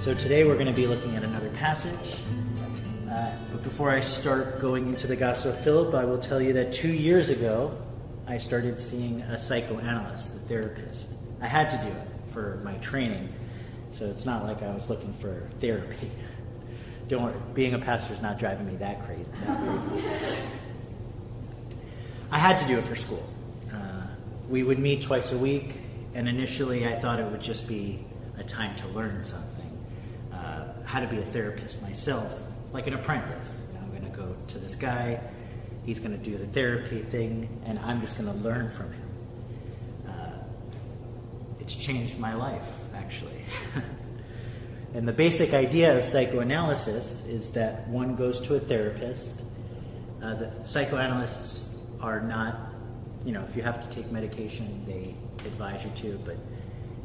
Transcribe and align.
So 0.00 0.14
today 0.14 0.44
we're 0.44 0.54
going 0.54 0.64
to 0.64 0.72
be 0.72 0.86
looking 0.86 1.14
at 1.16 1.24
another 1.24 1.50
passage. 1.50 2.16
Uh, 3.12 3.32
but 3.52 3.62
before 3.62 3.90
I 3.90 4.00
start 4.00 4.58
going 4.58 4.86
into 4.86 5.06
the 5.06 5.14
Gospel 5.14 5.50
of 5.50 5.62
Philip, 5.62 5.94
I 5.94 6.06
will 6.06 6.16
tell 6.16 6.40
you 6.40 6.54
that 6.54 6.72
two 6.72 6.88
years 6.88 7.28
ago, 7.28 7.76
I 8.26 8.38
started 8.38 8.80
seeing 8.80 9.20
a 9.20 9.36
psychoanalyst, 9.36 10.30
a 10.30 10.38
therapist. 10.48 11.06
I 11.42 11.46
had 11.48 11.68
to 11.68 11.76
do 11.76 11.88
it 11.88 12.32
for 12.32 12.62
my 12.64 12.78
training, 12.78 13.30
so 13.90 14.06
it's 14.06 14.24
not 14.24 14.44
like 14.44 14.62
I 14.62 14.72
was 14.72 14.88
looking 14.88 15.12
for 15.12 15.46
therapy. 15.60 16.10
Don't 17.08 17.22
worry, 17.22 17.34
being 17.52 17.74
a 17.74 17.78
pastor 17.78 18.14
is 18.14 18.22
not 18.22 18.38
driving 18.38 18.68
me 18.68 18.76
that 18.76 19.04
crazy. 19.04 19.26
I 22.32 22.38
had 22.38 22.56
to 22.56 22.66
do 22.66 22.78
it 22.78 22.86
for 22.86 22.96
school. 22.96 23.28
Uh, 23.70 24.06
we 24.48 24.62
would 24.62 24.78
meet 24.78 25.02
twice 25.02 25.32
a 25.32 25.38
week, 25.38 25.74
and 26.14 26.26
initially 26.26 26.88
I 26.88 26.94
thought 26.94 27.20
it 27.20 27.30
would 27.30 27.42
just 27.42 27.68
be 27.68 28.02
a 28.38 28.42
time 28.42 28.74
to 28.76 28.88
learn 28.88 29.22
something 29.24 29.59
how 30.90 30.98
to 30.98 31.06
be 31.06 31.18
a 31.18 31.22
therapist 31.22 31.80
myself, 31.82 32.36
like 32.72 32.88
an 32.88 32.94
apprentice. 32.94 33.56
You 33.68 33.74
know, 33.74 33.80
I'm 33.84 33.90
going 33.90 34.10
to 34.10 34.18
go 34.18 34.34
to 34.48 34.58
this 34.58 34.74
guy, 34.74 35.20
he's 35.84 36.00
going 36.00 36.18
to 36.18 36.30
do 36.30 36.36
the 36.36 36.48
therapy 36.48 36.98
thing, 36.98 37.48
and 37.64 37.78
I'm 37.78 38.00
just 38.00 38.18
going 38.18 38.28
to 38.28 38.36
learn 38.42 38.70
from 38.70 38.92
him. 38.92 39.10
Uh, 40.08 40.38
it's 41.60 41.76
changed 41.76 42.18
my 42.18 42.34
life, 42.34 42.66
actually. 42.92 43.44
and 44.94 45.06
the 45.06 45.12
basic 45.12 45.54
idea 45.54 45.96
of 45.96 46.04
psychoanalysis 46.04 47.24
is 47.24 47.50
that 47.50 47.86
one 47.86 48.16
goes 48.16 48.40
to 48.40 48.56
a 48.56 48.60
therapist. 48.60 49.42
Uh, 50.20 50.34
the 50.34 50.52
psychoanalysts 50.64 51.68
are 52.00 52.20
not, 52.20 52.58
you 53.24 53.30
know, 53.30 53.44
if 53.48 53.54
you 53.54 53.62
have 53.62 53.80
to 53.80 53.88
take 53.94 54.10
medication, 54.10 54.82
they 54.88 55.14
advise 55.46 55.84
you 55.84 55.92
to, 55.92 56.18
but 56.24 56.36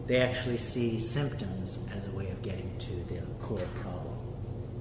they 0.08 0.22
actually 0.22 0.58
see 0.58 0.98
symptoms 0.98 1.78
as 1.96 2.04
a 2.04 2.15
of 2.36 2.42
getting 2.42 2.78
to 2.78 3.14
the 3.14 3.22
core 3.42 3.58
problem. 3.82 4.18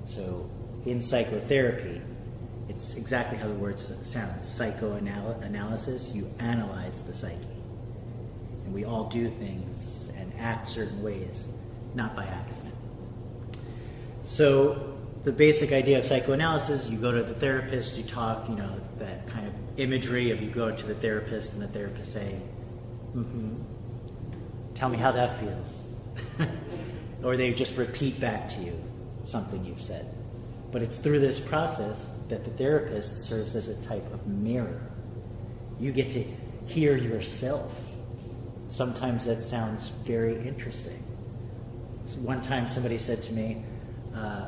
So 0.05 0.51
in 0.85 1.01
psychotherapy, 1.01 2.01
it's 2.69 2.97
exactly 2.97 3.39
how 3.39 3.47
the 3.47 3.55
word 3.55 3.79
sounds 3.79 4.49
psychoanalysis. 4.49 6.11
You 6.13 6.33
analyze 6.39 7.01
the 7.01 7.13
psyche. 7.13 7.37
And 8.65 8.75
we 8.75 8.85
all 8.85 9.05
do 9.05 9.29
things 9.29 10.09
and 10.17 10.33
act 10.39 10.69
certain 10.69 11.03
ways, 11.03 11.51
not 11.95 12.17
by 12.17 12.25
accident. 12.25 12.75
So 14.23 14.97
the 15.25 15.33
basic 15.33 15.73
idea 15.73 15.99
of 15.99 16.05
psychoanalysis 16.05 16.89
you 16.89 16.99
go 16.99 17.13
to 17.13 17.23
the 17.23 17.35
therapist, 17.35 17.97
you 17.97 18.03
talk, 18.03 18.49
you 18.49 18.57
know, 18.57 18.81
that 18.99 19.27
kind 19.29 19.47
of 19.47 19.53
imagery 19.77 20.31
of 20.31 20.43
you 20.43 20.51
go 20.51 20.75
to 20.75 20.87
the 20.87 20.95
therapist 20.95 21.53
and 21.53 21.63
the 21.63 21.69
therapist 21.69 22.13
say, 22.13 22.41
mm-hmm, 23.15 23.55
tell 24.75 24.89
me 24.89 24.97
how 24.97 25.13
that 25.13 25.39
feels. 25.39 25.91
or 27.25 27.37
they 27.37 27.53
just 27.53 27.77
repeat 27.79 28.21
back 28.21 28.47
to 28.49 28.61
you 28.61 28.79
something 29.25 29.65
you've 29.65 29.81
said. 29.81 30.07
But 30.71 30.83
it's 30.83 30.99
through 30.99 31.21
this 31.21 31.41
process 31.41 32.15
that 32.29 32.45
the 32.45 32.51
therapist 32.51 33.19
serves 33.19 33.57
as 33.57 33.69
a 33.69 33.81
type 33.83 34.05
of 34.13 34.27
mirror. 34.27 34.81
You 35.81 35.91
get 35.91 36.11
to 36.13 36.25
hear 36.67 36.97
yourself. 36.97 37.81
Sometimes 38.69 39.25
that 39.25 39.43
sounds 39.43 39.89
very 40.05 40.37
interesting. 40.47 41.03
One 42.19 42.43
time 42.43 42.69
somebody 42.69 42.99
said 42.99 43.23
to 43.23 43.33
me, 43.33 43.65
uh, 44.15 44.47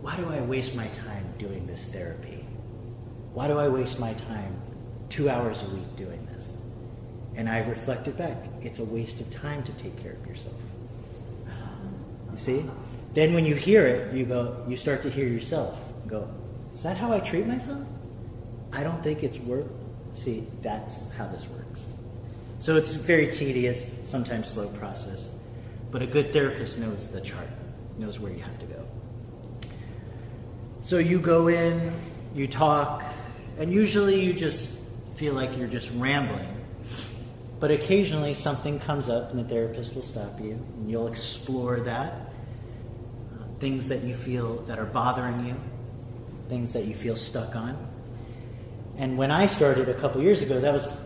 Why 0.00 0.16
do 0.16 0.30
I 0.30 0.40
waste 0.40 0.76
my 0.76 0.86
time 0.88 1.26
doing 1.38 1.66
this 1.66 1.88
therapy? 1.88 2.44
Why 3.34 3.48
do 3.48 3.58
I 3.58 3.68
waste 3.68 3.98
my 3.98 4.14
time 4.14 4.60
two 5.08 5.28
hours 5.28 5.62
a 5.62 5.66
week 5.66 5.96
doing 5.96 6.24
this? 6.26 6.56
And 7.34 7.48
I 7.48 7.58
reflected 7.58 8.16
back, 8.16 8.36
it's 8.62 8.78
a 8.78 8.84
waste 8.84 9.20
of 9.20 9.30
time 9.30 9.62
to 9.64 9.72
take 9.72 10.00
care 10.02 10.12
of 10.12 10.26
yourself. 10.26 10.60
See? 12.38 12.64
Then 13.14 13.34
when 13.34 13.44
you 13.44 13.56
hear 13.56 13.84
it, 13.84 14.14
you 14.14 14.24
go, 14.24 14.64
you 14.68 14.76
start 14.76 15.02
to 15.02 15.10
hear 15.10 15.26
yourself. 15.26 15.80
go, 16.06 16.28
is 16.72 16.82
that 16.84 16.96
how 16.96 17.12
I 17.12 17.18
treat 17.18 17.46
myself? 17.46 17.84
I 18.72 18.84
don't 18.84 19.02
think 19.02 19.24
it's 19.24 19.38
worth. 19.38 19.66
See, 20.12 20.46
that's 20.62 21.10
how 21.14 21.26
this 21.26 21.48
works. 21.48 21.92
So 22.60 22.76
it's 22.76 22.94
a 22.94 22.98
very 22.98 23.28
tedious, 23.28 24.08
sometimes 24.08 24.48
slow 24.48 24.68
process, 24.68 25.34
but 25.90 26.00
a 26.00 26.06
good 26.06 26.32
therapist 26.32 26.78
knows 26.78 27.08
the 27.08 27.20
chart, 27.20 27.48
knows 27.98 28.20
where 28.20 28.32
you 28.32 28.40
have 28.40 28.58
to 28.60 28.66
go. 28.66 28.84
So 30.80 30.98
you 30.98 31.18
go 31.18 31.48
in, 31.48 31.92
you 32.34 32.46
talk, 32.46 33.02
and 33.58 33.72
usually 33.72 34.24
you 34.24 34.32
just 34.32 34.78
feel 35.16 35.34
like 35.34 35.56
you're 35.58 35.68
just 35.68 35.90
rambling. 35.96 36.48
But 37.58 37.72
occasionally 37.72 38.34
something 38.34 38.78
comes 38.78 39.08
up 39.08 39.30
and 39.30 39.40
the 39.40 39.44
therapist 39.44 39.96
will 39.96 40.02
stop 40.02 40.40
you 40.40 40.52
and 40.52 40.88
you'll 40.88 41.08
explore 41.08 41.80
that 41.80 42.27
things 43.60 43.88
that 43.88 44.04
you 44.04 44.14
feel 44.14 44.56
that 44.62 44.78
are 44.78 44.86
bothering 44.86 45.46
you, 45.46 45.56
things 46.48 46.72
that 46.72 46.84
you 46.84 46.94
feel 46.94 47.16
stuck 47.16 47.56
on. 47.56 47.76
And 48.96 49.18
when 49.18 49.30
I 49.30 49.46
started 49.46 49.88
a 49.88 49.94
couple 49.94 50.22
years 50.22 50.42
ago, 50.42 50.60
that 50.60 50.72
was 50.72 50.98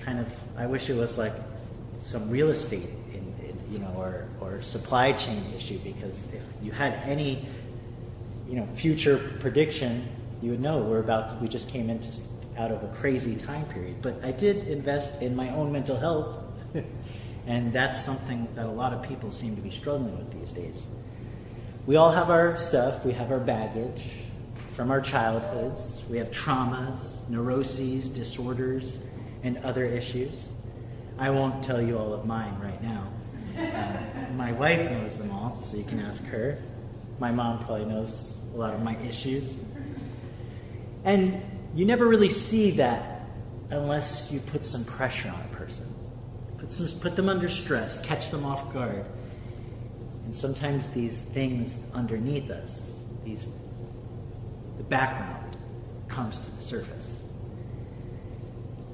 kind 0.00 0.18
of, 0.18 0.32
I 0.56 0.66
wish 0.66 0.88
it 0.90 0.96
was 0.96 1.18
like 1.18 1.34
some 2.00 2.30
real 2.30 2.50
estate, 2.50 2.88
in, 3.12 3.34
in, 3.44 3.72
you 3.72 3.78
know, 3.78 3.94
or, 3.96 4.28
or 4.40 4.62
supply 4.62 5.12
chain 5.12 5.42
issue, 5.56 5.78
because 5.78 6.32
if 6.32 6.42
you 6.62 6.72
had 6.72 6.94
any, 7.08 7.46
you 8.48 8.56
know, 8.56 8.66
future 8.66 9.18
prediction, 9.40 10.06
you 10.42 10.50
would 10.52 10.60
know 10.60 10.78
we're 10.78 11.00
about, 11.00 11.40
we 11.40 11.48
just 11.48 11.68
came 11.68 11.90
into 11.90 12.08
out 12.56 12.70
of 12.70 12.82
a 12.82 12.88
crazy 12.88 13.36
time 13.36 13.64
period. 13.66 14.02
But 14.02 14.24
I 14.24 14.32
did 14.32 14.68
invest 14.68 15.22
in 15.22 15.36
my 15.36 15.50
own 15.50 15.72
mental 15.72 15.96
health, 15.96 16.42
and 17.46 17.72
that's 17.72 18.04
something 18.04 18.48
that 18.54 18.66
a 18.66 18.72
lot 18.72 18.92
of 18.92 19.02
people 19.02 19.30
seem 19.30 19.54
to 19.56 19.62
be 19.62 19.70
struggling 19.70 20.16
with 20.18 20.32
these 20.32 20.52
days 20.52 20.86
we 21.90 21.96
all 21.96 22.12
have 22.12 22.30
our 22.30 22.56
stuff, 22.56 23.04
we 23.04 23.12
have 23.12 23.32
our 23.32 23.40
baggage 23.40 24.12
from 24.74 24.92
our 24.92 25.00
childhoods, 25.00 26.00
we 26.08 26.18
have 26.18 26.30
traumas, 26.30 27.28
neuroses, 27.28 28.08
disorders, 28.08 29.00
and 29.42 29.58
other 29.64 29.84
issues. 29.84 30.50
I 31.18 31.30
won't 31.30 31.64
tell 31.64 31.82
you 31.82 31.98
all 31.98 32.12
of 32.12 32.24
mine 32.24 32.56
right 32.60 32.80
now. 32.80 33.08
Uh, 33.58 34.32
my 34.36 34.52
wife 34.52 34.88
knows 34.88 35.16
them 35.16 35.32
all, 35.32 35.52
so 35.56 35.76
you 35.76 35.82
can 35.82 35.98
ask 35.98 36.24
her. 36.26 36.58
My 37.18 37.32
mom 37.32 37.58
probably 37.64 37.86
knows 37.86 38.36
a 38.54 38.56
lot 38.56 38.72
of 38.72 38.84
my 38.84 38.96
issues. 38.98 39.64
And 41.02 41.42
you 41.74 41.86
never 41.86 42.06
really 42.06 42.30
see 42.30 42.70
that 42.76 43.22
unless 43.70 44.30
you 44.30 44.38
put 44.38 44.64
some 44.64 44.84
pressure 44.84 45.28
on 45.28 45.40
a 45.40 45.56
person. 45.56 45.92
Put, 46.56 46.72
some, 46.72 47.00
put 47.00 47.16
them 47.16 47.28
under 47.28 47.48
stress, 47.48 48.00
catch 48.00 48.30
them 48.30 48.46
off 48.46 48.72
guard. 48.72 49.04
And 50.30 50.36
sometimes 50.36 50.86
these 50.90 51.18
things 51.18 51.76
underneath 51.92 52.52
us, 52.52 53.02
these 53.24 53.48
the 54.76 54.84
background 54.84 55.56
comes 56.06 56.38
to 56.38 56.54
the 56.54 56.62
surface. 56.62 57.24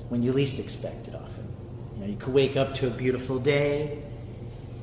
When 0.08 0.22
you 0.22 0.32
least 0.32 0.58
expect 0.58 1.08
it 1.08 1.14
often. 1.14 1.46
You 1.92 2.00
know, 2.00 2.06
you 2.06 2.16
could 2.16 2.32
wake 2.32 2.56
up 2.56 2.72
to 2.76 2.86
a 2.86 2.90
beautiful 2.90 3.38
day 3.38 4.02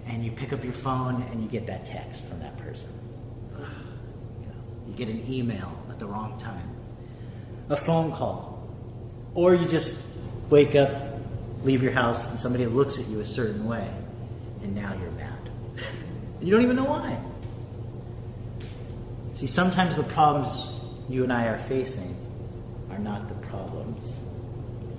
and 0.06 0.24
you 0.24 0.30
pick 0.30 0.53
up 0.53 0.63
your 0.63 0.74
phone 0.74 1.24
and 1.31 1.42
you 1.42 1.50
get 1.50 1.66
that 1.66 1.88
text 1.88 2.25
from 2.25 2.40
that 2.42 2.56
person. 2.59 2.92
You, 3.58 3.58
know, 3.58 4.53
you 4.86 4.94
get 4.94 5.09
an 5.09 5.24
email 5.28 5.75
at 5.90 5.97
the 5.97 6.06
wrong 6.06 6.38
time, 6.38 6.69
a 7.69 7.75
phone 7.75 8.12
call, 8.12 8.63
or 9.34 9.56
you 9.56 9.66
just 9.66 10.00
wake 10.52 10.75
up, 10.75 11.18
leave 11.63 11.81
your 11.81 11.94
house, 11.94 12.30
and 12.30 12.40
somebody 12.40 12.68
looks 12.68 13.00
at 13.00 13.08
you 13.08 13.22
a 13.22 13.25
certain 13.25 13.66
way, 13.66 13.90
and 14.62 14.75
now 14.75 14.96
you're 15.02 15.09
mad. 15.13 15.33
You 16.44 16.52
don't 16.52 16.62
even 16.62 16.76
know 16.76 16.84
why. 16.84 17.18
See, 19.31 19.48
sometimes 19.48 19.96
the 19.96 20.04
problems 20.04 20.81
you 21.09 21.24
and 21.24 21.31
I 21.31 21.46
are 21.48 21.58
facing 21.58 22.16
are 22.92 23.00
not 23.00 23.30
the 23.30 23.36
problems 23.48 24.19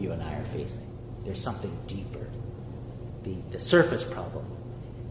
you 0.01 0.13
and 0.13 0.23
I 0.23 0.35
are 0.37 0.45
facing. 0.47 0.87
There's 1.25 1.43
something 1.43 1.77
deeper. 1.87 2.27
The, 3.25 3.37
the 3.53 3.61
surface 3.61 4.05
problem 4.05 4.47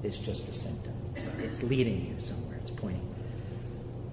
is 0.01 0.19
just 0.19 0.49
a 0.49 0.53
symptom. 0.53 0.93
It's 1.39 1.61
leading 1.61 2.07
you 2.07 2.19
somewhere, 2.19 2.57
it's 2.57 2.71
pointing. 2.71 3.07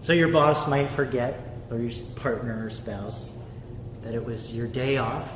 So 0.03 0.13
your 0.13 0.29
boss 0.29 0.69
might 0.69 0.91
forget, 0.91 1.41
or 1.71 1.79
your 1.79 1.93
partner 2.17 2.67
or 2.67 2.71
spouse, 2.71 3.35
that 4.03 4.15
it 4.15 4.25
was 4.25 4.53
your 4.53 4.67
day 4.67 4.99
off, 4.99 5.31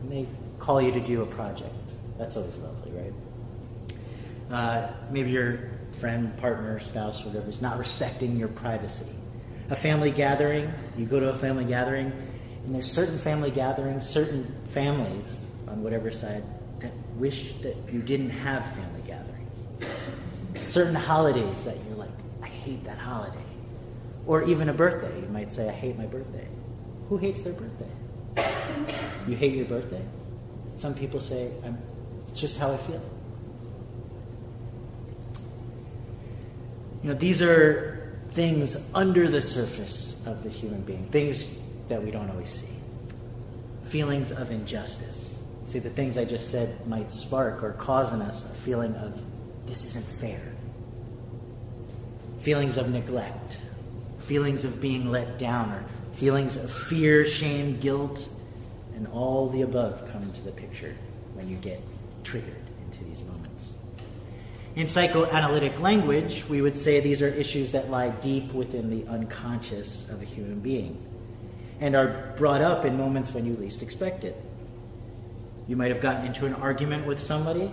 and 0.00 0.10
they 0.10 0.28
call 0.58 0.80
you 0.80 0.92
to 0.92 1.00
do 1.00 1.22
a 1.22 1.26
project. 1.26 1.94
That's 2.18 2.36
always 2.36 2.58
lovely, 2.58 2.92
right? 2.92 3.12
Uh, 4.50 4.92
maybe 5.10 5.30
you're 5.30 5.70
friend, 5.94 6.36
partner, 6.38 6.78
spouse, 6.80 7.24
whatever, 7.24 7.48
is 7.48 7.62
not 7.62 7.78
respecting 7.78 8.36
your 8.36 8.48
privacy. 8.48 9.06
A 9.70 9.76
family 9.76 10.10
gathering, 10.10 10.72
you 10.96 11.06
go 11.06 11.20
to 11.20 11.28
a 11.28 11.34
family 11.34 11.64
gathering, 11.64 12.12
and 12.64 12.74
there's 12.74 12.90
certain 12.90 13.18
family 13.18 13.50
gatherings, 13.50 14.08
certain 14.08 14.52
families 14.70 15.50
on 15.68 15.82
whatever 15.82 16.10
side 16.10 16.44
that 16.80 16.92
wish 17.16 17.52
that 17.62 17.76
you 17.92 18.02
didn't 18.02 18.30
have 18.30 18.64
family 18.74 19.02
gatherings. 19.06 20.72
certain 20.72 20.94
holidays 20.94 21.64
that 21.64 21.76
you're 21.86 21.96
like, 21.96 22.10
I 22.42 22.48
hate 22.48 22.84
that 22.84 22.98
holiday. 22.98 23.38
Or 24.26 24.42
even 24.44 24.68
a 24.68 24.72
birthday. 24.72 25.20
You 25.20 25.28
might 25.28 25.52
say, 25.52 25.68
I 25.68 25.72
hate 25.72 25.98
my 25.98 26.06
birthday. 26.06 26.48
Who 27.08 27.16
hates 27.18 27.42
their 27.42 27.52
birthday? 27.52 27.90
You 29.28 29.36
hate 29.36 29.54
your 29.54 29.66
birthday? 29.66 30.02
Some 30.76 30.94
people 30.94 31.20
say, 31.20 31.50
it's 32.28 32.40
just 32.40 32.58
how 32.58 32.72
I 32.72 32.76
feel. 32.76 33.02
You 37.02 37.08
know, 37.08 37.14
these 37.14 37.42
are 37.42 38.16
things 38.30 38.76
under 38.94 39.28
the 39.28 39.42
surface 39.42 40.20
of 40.24 40.42
the 40.42 40.48
human 40.48 40.82
being, 40.82 41.06
things 41.06 41.50
that 41.88 42.02
we 42.02 42.10
don't 42.10 42.30
always 42.30 42.50
see. 42.50 42.72
Feelings 43.84 44.30
of 44.30 44.50
injustice. 44.50 45.42
See, 45.64 45.80
the 45.80 45.90
things 45.90 46.16
I 46.16 46.24
just 46.24 46.50
said 46.50 46.86
might 46.86 47.12
spark 47.12 47.62
or 47.62 47.72
cause 47.72 48.12
in 48.12 48.22
us 48.22 48.44
a 48.44 48.54
feeling 48.54 48.94
of 48.96 49.20
this 49.66 49.84
isn't 49.84 50.06
fair. 50.06 50.40
Feelings 52.40 52.76
of 52.76 52.90
neglect, 52.90 53.60
feelings 54.20 54.64
of 54.64 54.80
being 54.80 55.10
let 55.10 55.38
down, 55.38 55.70
or 55.70 55.84
feelings 56.14 56.56
of 56.56 56.70
fear, 56.70 57.24
shame, 57.24 57.78
guilt, 57.80 58.28
and 58.94 59.06
all 59.08 59.48
the 59.48 59.62
above 59.62 60.08
come 60.12 60.22
into 60.22 60.42
the 60.42 60.52
picture 60.52 60.94
when 61.34 61.48
you 61.48 61.56
get 61.56 61.80
triggered 62.24 62.54
into 62.84 63.04
these 63.04 63.22
moments. 63.24 63.74
In 64.74 64.88
psychoanalytic 64.88 65.80
language, 65.80 66.46
we 66.48 66.62
would 66.62 66.78
say 66.78 67.00
these 67.00 67.20
are 67.20 67.28
issues 67.28 67.72
that 67.72 67.90
lie 67.90 68.08
deep 68.08 68.54
within 68.54 68.88
the 68.88 69.06
unconscious 69.06 70.08
of 70.08 70.22
a 70.22 70.24
human 70.24 70.60
being 70.60 70.96
and 71.78 71.94
are 71.94 72.32
brought 72.38 72.62
up 72.62 72.86
in 72.86 72.96
moments 72.96 73.34
when 73.34 73.44
you 73.44 73.54
least 73.56 73.82
expect 73.82 74.24
it. 74.24 74.40
You 75.68 75.76
might 75.76 75.90
have 75.90 76.00
gotten 76.00 76.24
into 76.24 76.46
an 76.46 76.54
argument 76.54 77.06
with 77.06 77.20
somebody. 77.20 77.70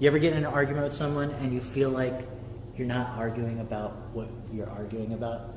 You 0.00 0.08
ever 0.08 0.18
get 0.18 0.32
in 0.32 0.38
an 0.40 0.46
argument 0.46 0.86
with 0.86 0.94
someone 0.94 1.30
and 1.30 1.52
you 1.52 1.60
feel 1.60 1.90
like 1.90 2.26
you're 2.76 2.88
not 2.88 3.10
arguing 3.10 3.60
about 3.60 3.92
what 4.12 4.28
you're 4.52 4.68
arguing 4.68 5.12
about? 5.12 5.54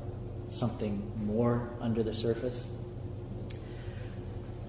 Something 0.48 1.12
more 1.26 1.70
under 1.82 2.04
the 2.04 2.14
surface? 2.14 2.70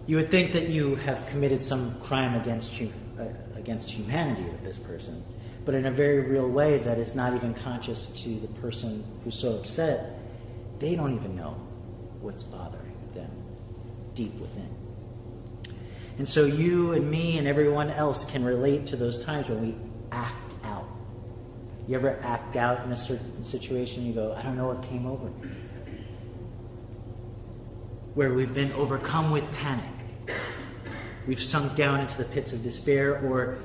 You 0.06 0.16
would 0.16 0.30
think 0.30 0.52
that 0.52 0.68
you 0.68 0.94
have 0.96 1.26
committed 1.28 1.60
some 1.60 2.00
crime 2.00 2.34
against, 2.34 2.80
you, 2.80 2.90
uh, 3.18 3.24
against 3.56 3.90
humanity 3.90 4.42
with 4.42 4.64
this 4.64 4.78
person, 4.78 5.22
but 5.64 5.74
in 5.74 5.86
a 5.86 5.90
very 5.90 6.20
real 6.20 6.48
way 6.48 6.78
that 6.78 6.98
is 6.98 7.14
not 7.14 7.34
even 7.34 7.54
conscious 7.54 8.06
to 8.22 8.28
the 8.40 8.48
person 8.60 9.04
who's 9.24 9.38
so 9.38 9.56
upset. 9.56 10.18
They 10.78 10.96
don't 10.96 11.14
even 11.14 11.36
know 11.36 11.50
what's 12.20 12.42
bothering 12.42 12.96
them 13.14 13.30
deep 14.14 14.34
within. 14.34 14.68
And 16.18 16.28
so 16.28 16.44
you 16.44 16.92
and 16.92 17.10
me 17.10 17.38
and 17.38 17.46
everyone 17.46 17.90
else 17.90 18.24
can 18.24 18.44
relate 18.44 18.86
to 18.86 18.96
those 18.96 19.22
times 19.24 19.48
when 19.48 19.60
we 19.60 19.76
act 20.12 20.54
out. 20.64 20.86
You 21.86 21.96
ever 21.96 22.18
act 22.22 22.56
out 22.56 22.84
in 22.84 22.92
a 22.92 22.96
certain 22.96 23.44
situation? 23.44 24.06
You 24.06 24.12
go, 24.12 24.34
I 24.34 24.42
don't 24.42 24.56
know 24.56 24.68
what 24.68 24.82
came 24.82 25.06
over 25.06 25.26
me. 25.26 25.50
Where 28.14 28.34
we've 28.34 28.54
been 28.54 28.72
overcome 28.72 29.30
with 29.30 29.50
panic. 29.56 29.84
We've 31.26 31.42
sunk 31.42 31.74
down 31.76 32.00
into 32.00 32.18
the 32.18 32.24
pits 32.24 32.52
of 32.52 32.62
despair 32.62 33.20
or 33.20 33.58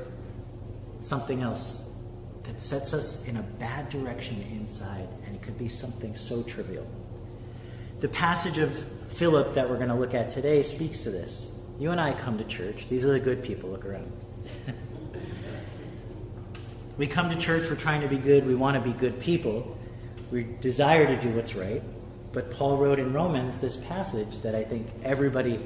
something 1.01 1.41
else 1.41 1.84
that 2.47 2.61
sets 2.61 2.93
us 2.93 3.25
in 3.25 3.37
a 3.37 3.41
bad 3.41 3.89
direction 3.89 4.41
inside, 4.51 5.07
and 5.25 5.35
it 5.35 5.41
could 5.41 5.57
be 5.57 5.69
something 5.69 6.15
so 6.15 6.43
trivial. 6.43 6.87
The 7.99 8.07
passage 8.07 8.57
of 8.57 8.71
Philip 9.13 9.53
that 9.53 9.69
we're 9.69 9.77
going 9.77 9.89
to 9.89 9.95
look 9.95 10.13
at 10.13 10.29
today 10.29 10.63
speaks 10.63 11.01
to 11.01 11.11
this. 11.11 11.51
You 11.79 11.91
and 11.91 11.99
I 11.99 12.13
come 12.13 12.37
to 12.37 12.43
church. 12.43 12.87
These 12.87 13.03
are 13.03 13.11
the 13.11 13.19
good 13.19 13.43
people. 13.43 13.69
Look 13.69 13.85
around. 13.85 14.11
we 16.97 17.07
come 17.07 17.29
to 17.29 17.35
church, 17.35 17.69
we're 17.69 17.75
trying 17.75 18.01
to 18.01 18.07
be 18.07 18.17
good, 18.17 18.45
we 18.45 18.55
want 18.55 18.75
to 18.75 18.81
be 18.81 18.97
good 18.97 19.19
people, 19.19 19.77
we 20.31 20.43
desire 20.61 21.05
to 21.05 21.19
do 21.19 21.29
what's 21.35 21.55
right. 21.55 21.81
But 22.31 22.51
Paul 22.51 22.77
wrote 22.77 22.99
in 22.99 23.13
Romans 23.13 23.57
this 23.57 23.77
passage 23.77 24.41
that 24.41 24.55
I 24.55 24.63
think 24.63 24.87
everybody 25.03 25.59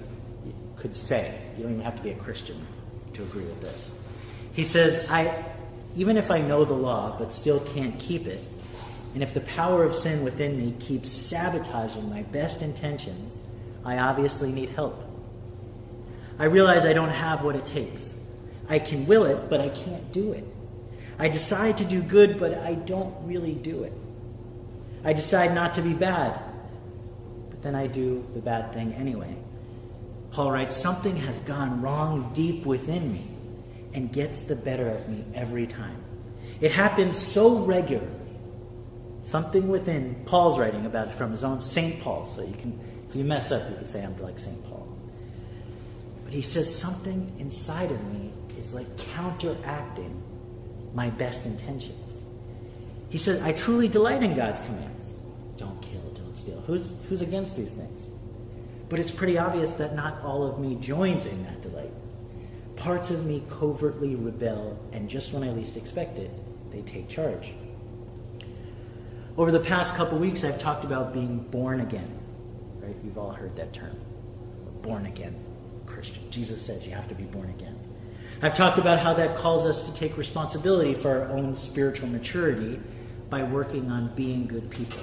could 0.75 0.95
say. 0.95 1.39
You 1.57 1.63
don't 1.63 1.73
even 1.73 1.83
have 1.83 1.95
to 1.97 2.03
be 2.03 2.11
a 2.11 2.15
Christian 2.15 2.65
to 3.13 3.23
agree 3.23 3.43
with 3.43 3.59
this. 3.61 3.91
He 4.53 4.63
says, 4.63 5.09
I, 5.09 5.45
even 5.95 6.17
if 6.17 6.31
I 6.31 6.41
know 6.41 6.65
the 6.65 6.73
law 6.73 7.15
but 7.17 7.33
still 7.33 7.59
can't 7.59 7.97
keep 7.99 8.27
it, 8.27 8.43
and 9.13 9.23
if 9.23 9.33
the 9.33 9.41
power 9.41 9.83
of 9.83 9.95
sin 9.95 10.23
within 10.23 10.57
me 10.57 10.75
keeps 10.79 11.09
sabotaging 11.09 12.09
my 12.09 12.23
best 12.23 12.61
intentions, 12.61 13.41
I 13.83 13.97
obviously 13.97 14.51
need 14.51 14.69
help. 14.69 15.03
I 16.37 16.45
realize 16.45 16.85
I 16.85 16.93
don't 16.93 17.09
have 17.09 17.43
what 17.43 17.55
it 17.55 17.65
takes. 17.65 18.19
I 18.69 18.79
can 18.79 19.07
will 19.07 19.25
it, 19.25 19.49
but 19.49 19.59
I 19.59 19.69
can't 19.69 20.11
do 20.11 20.31
it. 20.31 20.45
I 21.17 21.27
decide 21.27 21.77
to 21.79 21.85
do 21.85 22.01
good, 22.01 22.39
but 22.39 22.53
I 22.59 22.75
don't 22.75 23.13
really 23.25 23.55
do 23.55 23.83
it. 23.83 23.93
I 25.03 25.13
decide 25.13 25.53
not 25.53 25.73
to 25.73 25.81
be 25.81 25.93
bad, 25.93 26.39
but 27.49 27.63
then 27.63 27.75
I 27.75 27.87
do 27.87 28.25
the 28.33 28.41
bad 28.41 28.73
thing 28.73 28.93
anyway. 28.93 29.35
Paul 30.31 30.51
writes, 30.51 30.77
Something 30.77 31.17
has 31.17 31.39
gone 31.39 31.81
wrong 31.81 32.29
deep 32.33 32.65
within 32.65 33.11
me 33.11 33.25
and 33.93 34.11
gets 34.11 34.43
the 34.43 34.55
better 34.55 34.89
of 34.89 35.07
me 35.09 35.23
every 35.33 35.67
time. 35.67 36.03
It 36.61 36.71
happens 36.71 37.17
so 37.17 37.59
regularly 37.59 38.19
Something 39.29 39.67
within, 39.67 40.15
Paul's 40.25 40.57
writing 40.57 40.87
about 40.87 41.09
it 41.09 41.13
from 41.13 41.29
his 41.29 41.43
own 41.43 41.59
St. 41.59 42.01
Paul, 42.01 42.25
so 42.25 42.41
you 42.41 42.55
can, 42.55 42.79
if 43.07 43.15
you 43.15 43.23
mess 43.23 43.51
up, 43.51 43.69
you 43.69 43.75
can 43.75 43.85
say 43.85 44.03
I'm 44.03 44.19
like 44.23 44.39
St. 44.39 44.59
Paul. 44.63 44.87
But 46.23 46.33
he 46.33 46.41
says 46.41 46.73
something 46.73 47.31
inside 47.37 47.91
of 47.91 48.03
me 48.11 48.33
is 48.57 48.73
like 48.73 48.87
counteracting 49.13 50.19
my 50.95 51.11
best 51.11 51.45
intentions. 51.45 52.23
He 53.09 53.19
says, 53.19 53.39
I 53.43 53.51
truly 53.51 53.87
delight 53.87 54.23
in 54.23 54.35
God's 54.35 54.61
commands. 54.61 55.19
Don't 55.57 55.79
kill, 55.79 56.01
don't 56.15 56.35
steal. 56.35 56.61
Who's, 56.61 56.91
who's 57.07 57.21
against 57.21 57.55
these 57.55 57.69
things? 57.69 58.09
But 58.89 58.97
it's 58.97 59.11
pretty 59.11 59.37
obvious 59.37 59.73
that 59.73 59.95
not 59.95 60.23
all 60.23 60.43
of 60.43 60.57
me 60.57 60.73
joins 60.81 61.27
in 61.27 61.43
that 61.43 61.61
delight. 61.61 61.93
Parts 62.79 63.09
of 63.11 63.25
me 63.25 63.43
covertly 63.49 64.15
rebel, 64.15 64.79
and 64.93 65.09
just 65.09 65.33
when 65.33 65.43
I 65.43 65.51
least 65.51 65.77
expect 65.77 66.17
it, 66.17 66.31
they 66.71 66.81
take 66.81 67.09
charge. 67.09 67.53
Over 69.37 69.51
the 69.51 69.59
past 69.59 69.95
couple 69.95 70.17
weeks, 70.17 70.43
I've 70.43 70.59
talked 70.59 70.83
about 70.83 71.13
being 71.13 71.39
born 71.39 71.81
again. 71.81 72.17
Right? 72.81 72.95
You've 73.03 73.17
all 73.17 73.31
heard 73.31 73.55
that 73.57 73.73
term. 73.73 73.95
Born 74.81 75.05
again 75.05 75.35
Christian. 75.85 76.29
Jesus 76.31 76.61
says 76.61 76.87
you 76.87 76.93
have 76.93 77.09
to 77.09 77.15
be 77.15 77.25
born 77.25 77.49
again. 77.49 77.77
I've 78.41 78.53
talked 78.53 78.77
about 78.77 78.99
how 78.99 79.13
that 79.15 79.35
calls 79.35 79.65
us 79.65 79.83
to 79.83 79.93
take 79.93 80.17
responsibility 80.17 80.93
for 80.93 81.09
our 81.09 81.29
own 81.29 81.53
spiritual 81.53 82.07
maturity 82.07 82.79
by 83.29 83.43
working 83.43 83.91
on 83.91 84.15
being 84.15 84.47
good 84.47 84.69
people. 84.69 85.01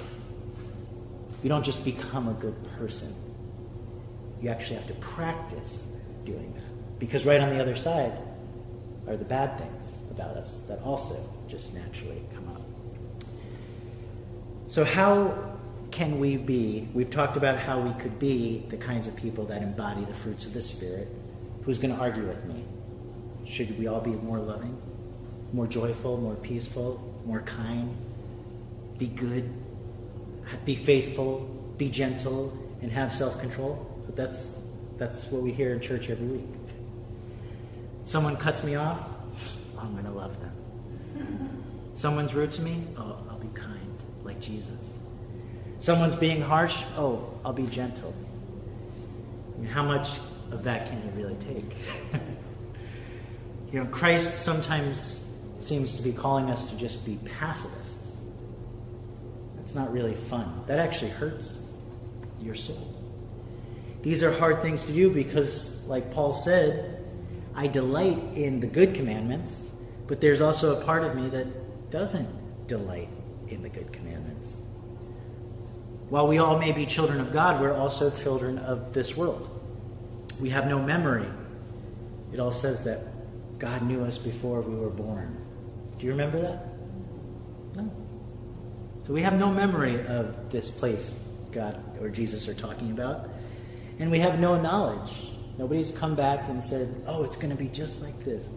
You 1.43 1.49
don't 1.49 1.63
just 1.63 1.85
become 1.85 2.27
a 2.27 2.33
good 2.33 2.55
person, 2.77 3.13
you 4.41 4.49
actually 4.49 4.77
have 4.77 4.87
to 4.87 4.95
practice 4.95 5.89
doing 6.25 6.51
that. 6.53 6.76
Because 6.99 7.25
right 7.25 7.39
on 7.39 7.49
the 7.49 7.61
other 7.61 7.75
side 7.75 8.13
are 9.07 9.15
the 9.15 9.25
bad 9.25 9.57
things 9.57 9.93
about 10.11 10.35
us 10.35 10.59
that 10.67 10.81
also 10.81 11.17
just 11.47 11.73
naturally 11.73 12.21
come 12.33 12.47
up. 12.49 12.61
So, 14.67 14.83
how 14.83 15.57
can 15.91 16.19
we 16.19 16.37
be? 16.37 16.89
We've 16.93 17.09
talked 17.09 17.37
about 17.37 17.57
how 17.57 17.79
we 17.79 17.93
could 18.01 18.19
be 18.19 18.65
the 18.69 18.77
kinds 18.77 19.07
of 19.07 19.15
people 19.15 19.45
that 19.45 19.61
embody 19.61 20.03
the 20.05 20.13
fruits 20.13 20.45
of 20.45 20.53
the 20.53 20.61
Spirit. 20.61 21.07
Who's 21.63 21.79
going 21.79 21.95
to 21.95 21.99
argue 21.99 22.27
with 22.27 22.43
me? 22.45 22.65
Should 23.45 23.77
we 23.79 23.87
all 23.87 24.01
be 24.01 24.11
more 24.11 24.39
loving, 24.39 24.79
more 25.53 25.67
joyful, 25.67 26.17
more 26.17 26.35
peaceful, 26.35 27.01
more 27.25 27.41
kind? 27.41 27.95
Be 28.97 29.07
good, 29.07 29.53
be 30.65 30.75
faithful, 30.75 31.39
be 31.77 31.89
gentle, 31.89 32.51
and 32.81 32.91
have 32.91 33.13
self 33.13 33.39
control? 33.39 34.03
But 34.05 34.15
that's, 34.15 34.59
that's 34.97 35.27
what 35.27 35.43
we 35.43 35.51
hear 35.51 35.73
in 35.73 35.79
church 35.79 36.09
every 36.09 36.27
week. 36.27 36.56
Someone 38.07 38.37
cuts 38.37 38.63
me 38.63 38.75
off, 38.75 39.01
I'm 39.77 39.91
going 39.91 40.05
to 40.05 40.11
love 40.11 40.31
them. 40.39 41.61
Someone's 41.93 42.33
rude 42.33 42.53
to 42.53 42.61
me, 42.61 42.81
oh, 42.95 43.17
I'll 43.29 43.37
be 43.37 43.49
kind, 43.49 44.01
like 44.23 44.39
Jesus. 44.39 44.97
Someone's 45.79 46.15
being 46.15 46.39
harsh, 46.39 46.83
oh, 46.95 47.29
I'll 47.43 47.51
be 47.51 47.67
gentle. 47.67 48.15
I 49.53 49.59
mean, 49.59 49.69
how 49.69 49.83
much 49.83 50.11
of 50.51 50.63
that 50.63 50.87
can 50.87 51.03
you 51.03 51.21
really 51.21 51.35
take? 51.35 51.75
you 53.73 53.83
know, 53.83 53.85
Christ 53.87 54.37
sometimes 54.37 55.25
seems 55.59 55.95
to 55.95 56.01
be 56.01 56.13
calling 56.13 56.49
us 56.49 56.71
to 56.71 56.77
just 56.77 57.05
be 57.05 57.19
pacifists. 57.37 58.21
That's 59.57 59.75
not 59.75 59.91
really 59.91 60.15
fun. 60.15 60.63
That 60.67 60.79
actually 60.79 61.11
hurts 61.11 61.69
your 62.39 62.55
soul. 62.55 62.95
These 64.01 64.23
are 64.23 64.31
hard 64.31 64.61
things 64.61 64.85
to 64.85 64.93
do 64.93 65.09
because, 65.09 65.85
like 65.87 66.13
Paul 66.13 66.31
said, 66.31 66.96
I 67.57 67.65
delight 67.65 68.19
in 68.35 68.59
the 68.59 68.67
good 68.67 68.93
commandments, 68.93 69.71
but 70.05 70.21
there's 70.21 70.41
also 70.41 70.79
a 70.79 70.85
part 70.85 71.03
of 71.03 71.15
me 71.15 71.27
that 71.29 71.89
doesn't 71.89 72.67
delight 72.67 73.09
in 73.47 73.63
the 73.63 73.69
good 73.69 73.91
commandments. 73.91 74.57
While 76.09 76.27
we 76.27 76.37
all 76.37 76.59
may 76.59 76.71
be 76.71 76.85
children 76.85 77.19
of 77.19 77.33
God, 77.33 77.59
we're 77.59 77.73
also 77.73 78.11
children 78.11 78.59
of 78.59 78.93
this 78.93 79.17
world. 79.17 79.49
We 80.39 80.49
have 80.49 80.67
no 80.67 80.79
memory. 80.79 81.27
It 82.31 82.39
all 82.39 82.51
says 82.51 82.83
that 82.83 82.99
God 83.57 83.81
knew 83.81 84.03
us 84.03 84.19
before 84.19 84.61
we 84.61 84.75
were 84.75 84.91
born. 84.91 85.35
Do 85.97 86.05
you 86.05 86.11
remember 86.11 86.39
that? 86.41 86.67
No. 87.75 87.91
So 89.05 89.13
we 89.13 89.23
have 89.23 89.39
no 89.39 89.51
memory 89.51 89.99
of 90.05 90.51
this 90.51 90.69
place 90.69 91.19
God 91.51 91.81
or 91.99 92.09
Jesus 92.09 92.47
are 92.47 92.53
talking 92.53 92.91
about. 92.91 93.29
And 93.99 94.11
we 94.11 94.19
have 94.19 94.39
no 94.39 94.61
knowledge. 94.61 95.31
Nobody's 95.57 95.91
come 95.91 96.15
back 96.15 96.47
and 96.49 96.63
said, 96.63 97.03
oh, 97.07 97.23
it's 97.23 97.35
going 97.35 97.49
to 97.49 97.55
be 97.55 97.67
just 97.67 98.01
like 98.01 98.23
this. 98.23 98.47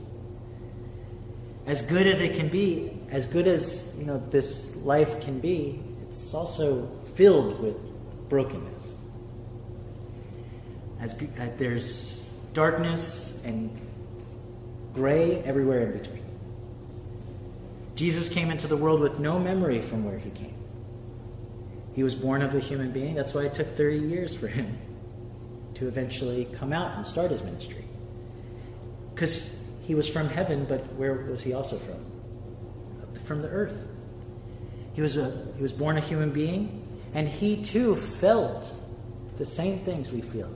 as 1.67 1.83
good 1.83 2.07
as 2.07 2.21
it 2.21 2.37
can 2.37 2.49
be, 2.49 2.99
as 3.11 3.27
good 3.27 3.47
as 3.47 3.89
you 3.99 4.05
know 4.05 4.23
this 4.31 4.75
life 4.77 5.21
can 5.21 5.41
be, 5.41 5.83
it's 6.09 6.35
also 6.35 6.91
filled 7.15 7.61
with 7.61 7.77
brokenness. 8.29 8.99
As, 11.01 11.15
uh, 11.15 11.49
there's 11.57 12.33
darkness 12.53 13.39
and 13.45 13.71
gray 14.93 15.39
everywhere 15.45 15.83
in 15.83 15.99
between. 15.99 16.25
Jesus 17.95 18.29
came 18.29 18.51
into 18.51 18.67
the 18.67 18.77
world 18.77 19.01
with 19.01 19.19
no 19.19 19.39
memory 19.39 19.81
from 19.81 20.05
where 20.05 20.19
he 20.19 20.31
came. 20.31 20.55
He 21.95 22.03
was 22.03 22.15
born 22.15 22.43
of 22.43 22.55
a 22.55 22.61
human 22.61 22.91
being. 22.91 23.15
That's 23.15 23.35
why 23.35 23.43
it 23.43 23.55
took 23.55 23.77
30 23.77 23.99
years 23.99 24.37
for 24.37 24.49
him 24.49 24.77
to 25.81 25.89
eventually 25.89 26.45
come 26.53 26.75
out 26.75 26.95
and 26.97 27.07
start 27.07 27.31
his 27.31 27.43
ministry. 27.43 27.85
Because 29.15 29.51
he 29.81 29.95
was 29.95 30.09
from 30.09 30.29
heaven, 30.29 30.67
but 30.67 30.81
where 30.95 31.15
was 31.15 31.43
he 31.43 31.55
also 31.55 31.79
from? 31.79 32.05
From 33.25 33.41
the 33.41 33.49
earth. 33.49 33.77
He 34.93 35.01
was, 35.01 35.17
a, 35.17 35.47
he 35.57 35.63
was 35.63 35.73
born 35.73 35.97
a 35.97 36.01
human 36.01 36.31
being, 36.31 36.87
and 37.15 37.27
he 37.27 37.63
too 37.65 37.97
felt 37.97 38.75
the 39.39 39.47
same 39.47 39.79
things 39.81 40.13
we 40.13 40.21
feel 40.21 40.55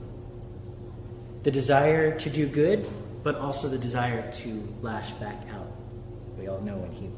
the 1.41 1.51
desire 1.51 2.17
to 2.17 2.29
do 2.29 2.47
good, 2.47 2.87
but 3.21 3.35
also 3.35 3.67
the 3.67 3.77
desire 3.77 4.31
to 4.31 4.77
lash 4.81 5.11
back 5.13 5.37
out. 5.51 5.71
We 6.39 6.47
all 6.47 6.59
know 6.61 6.77
when 6.77 6.91
he 6.91 7.09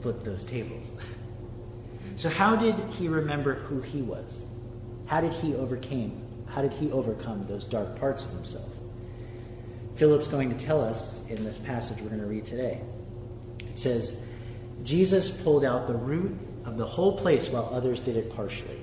flipped 0.00 0.24
those 0.24 0.42
tables. 0.44 0.92
So, 2.14 2.30
how 2.30 2.56
did 2.56 2.76
he 2.92 3.08
remember 3.08 3.54
who 3.54 3.82
he 3.82 4.00
was? 4.00 4.46
How 5.04 5.20
did 5.20 5.34
he 5.34 5.54
overcame? 5.54 6.25
How 6.48 6.62
did 6.62 6.72
he 6.72 6.90
overcome 6.90 7.42
those 7.42 7.66
dark 7.66 7.98
parts 7.98 8.24
of 8.24 8.32
himself? 8.32 8.68
Philip's 9.96 10.28
going 10.28 10.56
to 10.56 10.64
tell 10.64 10.82
us 10.82 11.22
in 11.28 11.42
this 11.42 11.56
passage 11.58 12.00
we're 12.00 12.08
going 12.08 12.20
to 12.20 12.26
read 12.26 12.46
today. 12.46 12.80
It 13.60 13.78
says, 13.78 14.20
Jesus 14.82 15.30
pulled 15.30 15.64
out 15.64 15.86
the 15.86 15.94
root 15.94 16.36
of 16.64 16.76
the 16.76 16.86
whole 16.86 17.16
place 17.16 17.48
while 17.48 17.68
others 17.72 18.00
did 18.00 18.16
it 18.16 18.34
partially. 18.34 18.80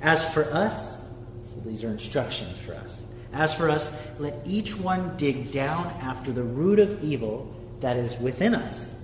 As 0.00 0.32
for 0.32 0.44
us, 0.44 1.00
so 1.44 1.60
these 1.64 1.84
are 1.84 1.88
instructions 1.88 2.58
for 2.58 2.74
us. 2.74 3.04
As 3.32 3.54
for 3.54 3.68
us, 3.68 3.94
let 4.18 4.46
each 4.46 4.76
one 4.76 5.16
dig 5.16 5.52
down 5.52 5.86
after 6.00 6.32
the 6.32 6.42
root 6.42 6.78
of 6.78 7.02
evil 7.04 7.54
that 7.80 7.96
is 7.96 8.18
within 8.18 8.54
us 8.54 8.96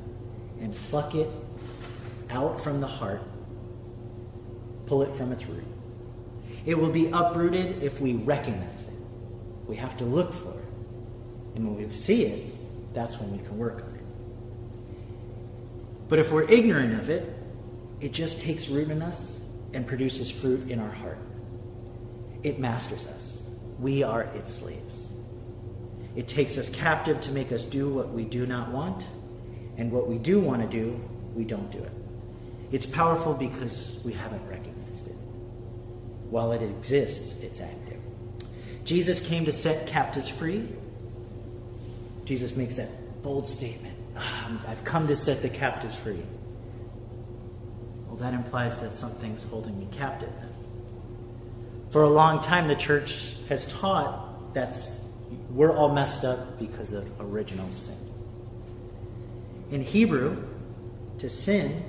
and 0.61 0.75
pluck 0.75 1.15
it 1.15 1.29
out 2.31 2.61
from 2.61 2.81
the 2.81 2.87
heart, 2.87 3.23
pull 4.87 5.03
it 5.03 5.13
from 5.13 5.33
its 5.33 5.47
root. 5.47 5.65
It 6.67 6.79
will 6.79 6.91
be 6.91 7.11
uprooted 7.13 7.83
if 7.83 8.01
we 8.01 8.15
recognize 8.15 8.83
it. 8.83 8.95
We 9.67 9.77
have 9.77 9.97
to 9.99 10.05
look 10.05 10.33
for 10.33 10.51
it. 10.51 10.65
And 11.55 11.67
when 11.67 11.77
we 11.77 11.89
see 11.89 12.25
it, 12.25 12.95
that's 12.95 13.19
when 13.19 13.33
we 13.33 13.39
can 13.39 13.59
work 13.59 13.83
on 13.83 13.95
it. 13.95 14.05
But 16.09 16.19
if 16.19 16.33
we're 16.33 16.49
ignorant 16.49 16.95
of 16.95 17.11
it, 17.11 17.35
it 18.01 18.13
just 18.13 18.41
takes 18.41 18.69
root 18.69 18.91
in 18.91 19.03
us 19.03 19.45
and 19.73 19.87
produces 19.87 20.31
fruit 20.31 20.71
in 20.71 20.79
our 20.79 20.91
heart. 20.91 21.19
It 22.43 22.59
masters 22.59 23.07
us. 23.07 23.43
We 23.79 24.03
are 24.03 24.23
its 24.23 24.55
slaves. 24.55 25.09
It 26.15 26.29
takes 26.29 26.59
us 26.59 26.69
captive 26.69 27.21
to 27.23 27.33
make 27.33 27.51
us 27.51 27.65
do 27.65 27.89
what 27.89 28.11
we 28.11 28.25
do 28.25 28.47
not 28.47 28.71
want, 28.71 29.09
and 29.77 29.91
what 29.91 30.07
we 30.07 30.19
do 30.19 30.39
want 30.39 30.63
to 30.63 30.69
do, 30.69 31.01
we 31.35 31.45
don't 31.45 31.71
do 31.73 31.79
it. 31.79 31.93
It's 32.71 32.87
powerful 32.87 33.35
because 33.35 33.99
we 34.05 34.13
haven't 34.13 34.47
recognized. 34.49 34.84
While 36.35 36.51
it 36.51 36.63
exists, 36.63 37.41
it's 37.43 37.61
active. 37.61 38.01
Jesus 38.85 39.21
came 39.21 39.45
to 39.45 39.53
set 39.53 39.87
captives 39.87 40.29
free. 40.29 40.69
Jesus 42.25 42.57
makes 42.57 42.75
that 42.75 43.23
bold 43.23 43.47
statement 43.47 43.97
ah, 44.17 44.51
I've 44.67 44.83
come 44.83 45.07
to 45.07 45.15
set 45.15 45.43
the 45.43 45.49
captives 45.49 45.95
free. 45.95 46.25
Well, 48.09 48.17
that 48.17 48.35
implies 48.35 48.81
that 48.81 48.97
something's 48.97 49.45
holding 49.45 49.79
me 49.79 49.87
captive. 49.93 50.33
For 51.91 52.03
a 52.03 52.11
long 52.11 52.41
time, 52.41 52.67
the 52.67 52.75
church 52.75 53.37
has 53.49 53.67
taught 53.67 54.55
that 54.55 54.77
we're 55.51 55.71
all 55.71 55.95
messed 55.95 56.25
up 56.25 56.59
because 56.59 56.95
of 56.95 57.09
original 57.21 57.71
sin. 57.71 57.97
In 59.71 59.83
Hebrew, 59.83 60.43
to 61.19 61.29
sin 61.29 61.81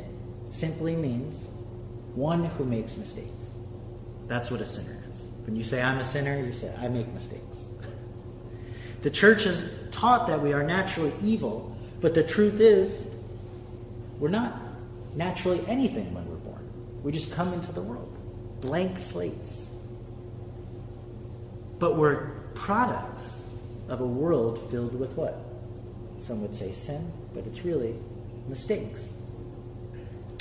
simply 0.50 0.96
means 0.96 1.48
one 2.14 2.46
who 2.46 2.64
makes 2.64 2.96
mistakes. 2.96 3.56
That's 4.28 4.50
what 4.50 4.62
a 4.62 4.66
sinner 4.66 4.98
is. 5.10 5.24
When 5.46 5.56
you 5.56 5.64
say, 5.64 5.82
I'm 5.82 6.00
a 6.00 6.04
sinner, 6.04 6.44
you 6.44 6.54
say, 6.54 6.74
I 6.80 6.88
make 6.88 7.08
mistakes. 7.14 7.72
the 9.02 9.10
church 9.10 9.44
has 9.44 9.70
taught 9.92 10.28
that 10.28 10.42
we 10.42 10.54
are 10.54 10.64
naturally 10.64 11.14
evil, 11.24 11.76
but 12.02 12.14
the 12.14 12.24
truth 12.24 12.60
is, 12.60 13.10
we're 14.20 14.30
not 14.30 14.54
naturally 15.16 15.62
anything 15.68 16.14
when 16.14 16.28
we're 16.28 16.36
born. 16.38 16.68
We 17.04 17.12
just 17.12 17.32
come 17.32 17.54
into 17.54 17.72
the 17.72 17.82
world, 17.82 18.18
blank 18.62 18.98
slates. 18.98 19.70
But 21.78 21.98
we're 21.98 22.32
products 22.56 23.44
of 23.90 24.02
a 24.02 24.06
world 24.06 24.60
filled 24.72 24.98
with 24.98 25.12
what? 25.12 25.40
Some 26.20 26.42
would 26.42 26.56
say 26.56 26.72
sin, 26.72 27.12
but 27.34 27.46
it's 27.46 27.64
really 27.64 27.96
mistakes. 28.48 29.20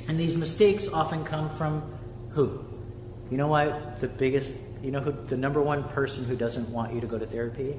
And 0.08 0.18
these 0.18 0.36
mistakes 0.36 0.88
often 0.88 1.24
come 1.24 1.50
from 1.50 1.82
who? 2.30 2.64
You 3.34 3.38
know 3.38 3.48
why 3.48 3.66
the 3.98 4.06
biggest, 4.06 4.54
you 4.80 4.92
know 4.92 5.00
who 5.00 5.10
the 5.10 5.36
number 5.36 5.60
one 5.60 5.82
person 5.88 6.24
who 6.24 6.36
doesn't 6.36 6.68
want 6.68 6.94
you 6.94 7.00
to 7.00 7.06
go 7.08 7.18
to 7.18 7.26
therapy 7.26 7.76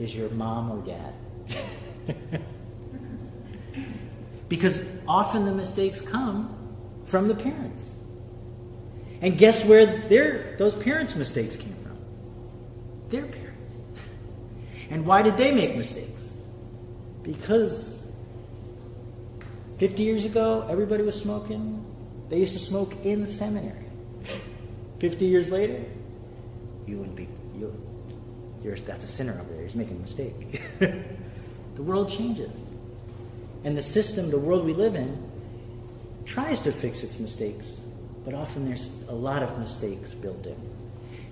is 0.00 0.16
your 0.16 0.28
mom 0.30 0.72
or 0.72 0.84
dad. 0.84 1.14
because 4.48 4.84
often 5.06 5.44
the 5.44 5.52
mistakes 5.52 6.00
come 6.00 6.58
from 7.04 7.28
the 7.28 7.36
parents. 7.36 7.94
And 9.20 9.38
guess 9.38 9.64
where 9.64 9.86
their, 10.08 10.56
those 10.58 10.74
parents' 10.74 11.14
mistakes 11.14 11.56
came 11.56 11.76
from? 11.84 11.96
Their 13.10 13.26
parents. 13.26 13.84
And 14.90 15.06
why 15.06 15.22
did 15.22 15.36
they 15.36 15.52
make 15.52 15.76
mistakes? 15.76 16.34
Because 17.22 18.04
50 19.78 20.02
years 20.02 20.24
ago, 20.24 20.66
everybody 20.68 21.04
was 21.04 21.14
smoking. 21.14 21.86
They 22.28 22.40
used 22.40 22.54
to 22.54 22.58
smoke 22.58 23.04
in 23.04 23.20
the 23.20 23.30
seminary. 23.30 23.87
50 24.98 25.24
years 25.26 25.50
later, 25.50 25.84
you 26.86 26.98
wouldn't 26.98 27.16
be, 27.16 27.28
you, 27.56 27.72
you're, 28.62 28.76
that's 28.76 29.04
a 29.04 29.08
sinner 29.08 29.38
over 29.40 29.52
there. 29.52 29.62
He's 29.62 29.76
making 29.76 29.96
a 29.96 30.00
mistake. 30.00 30.62
the 30.78 31.82
world 31.82 32.10
changes. 32.10 32.56
And 33.64 33.76
the 33.76 33.82
system, 33.82 34.30
the 34.30 34.38
world 34.38 34.64
we 34.64 34.72
live 34.72 34.94
in, 34.94 35.22
tries 36.24 36.62
to 36.62 36.72
fix 36.72 37.02
its 37.02 37.18
mistakes, 37.18 37.86
but 38.24 38.34
often 38.34 38.64
there's 38.64 38.90
a 39.08 39.14
lot 39.14 39.42
of 39.42 39.58
mistakes 39.58 40.12
built 40.12 40.46
in. 40.46 40.56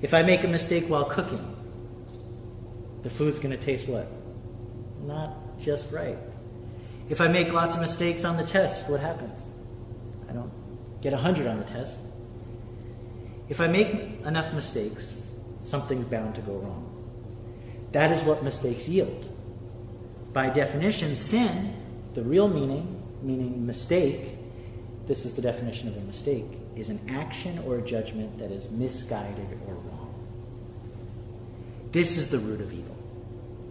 If 0.02 0.14
I 0.14 0.22
make 0.22 0.44
a 0.44 0.48
mistake 0.48 0.88
while 0.88 1.04
cooking, 1.04 1.56
the 3.02 3.10
food's 3.10 3.38
going 3.38 3.52
to 3.52 3.58
taste 3.58 3.88
what? 3.88 4.08
Not 5.02 5.58
just 5.58 5.92
right. 5.92 6.18
If 7.08 7.20
I 7.20 7.28
make 7.28 7.52
lots 7.52 7.76
of 7.76 7.80
mistakes 7.80 8.24
on 8.24 8.36
the 8.36 8.44
test, 8.44 8.88
what 8.88 9.00
happens? 9.00 9.42
I 10.28 10.32
don't 10.32 10.50
get 11.00 11.12
100 11.12 11.46
on 11.46 11.58
the 11.58 11.64
test. 11.64 12.00
If 13.48 13.60
I 13.60 13.68
make 13.68 13.90
enough 14.24 14.52
mistakes, 14.52 15.34
something's 15.62 16.04
bound 16.04 16.34
to 16.34 16.40
go 16.40 16.54
wrong. 16.54 16.92
That 17.92 18.10
is 18.12 18.24
what 18.24 18.42
mistakes 18.42 18.88
yield. 18.88 19.28
By 20.32 20.50
definition, 20.50 21.14
sin, 21.16 21.74
the 22.14 22.22
real 22.22 22.48
meaning, 22.48 23.02
meaning 23.22 23.66
mistake, 23.66 24.36
this 25.06 25.24
is 25.24 25.34
the 25.34 25.42
definition 25.42 25.88
of 25.88 25.96
a 25.96 26.00
mistake, 26.00 26.44
is 26.74 26.88
an 26.88 27.00
action 27.08 27.58
or 27.60 27.78
a 27.78 27.82
judgment 27.82 28.38
that 28.38 28.50
is 28.50 28.68
misguided 28.70 29.58
or 29.66 29.74
wrong. 29.74 30.14
This 31.92 32.18
is 32.18 32.28
the 32.28 32.38
root 32.38 32.60
of 32.60 32.72
evil. 32.72 32.96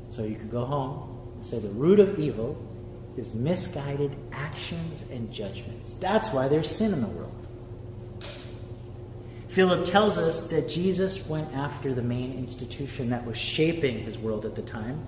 So 0.09 0.23
you 0.23 0.35
could 0.35 0.49
go 0.49 0.65
home 0.65 1.33
and 1.35 1.45
say 1.45 1.59
the 1.59 1.69
root 1.69 1.99
of 1.99 2.17
evil 2.17 2.57
is 3.17 3.33
misguided 3.33 4.15
actions 4.31 5.05
and 5.11 5.31
judgments. 5.31 5.95
That's 5.99 6.31
why 6.31 6.47
there's 6.47 6.69
sin 6.69 6.93
in 6.93 7.01
the 7.01 7.07
world. 7.07 7.34
Philip 9.55 9.85
tells 9.85 10.17
us 10.17 10.47
that 10.47 10.67
Jesus 10.67 11.25
went 11.29 11.53
after 11.53 11.93
the 11.93 12.01
main 12.01 12.33
institution 12.33 13.09
that 13.11 13.25
was 13.25 13.37
shaping 13.37 13.99
his 13.99 14.17
world 14.19 14.45
at 14.45 14.53
the 14.53 14.61
time 14.61 15.01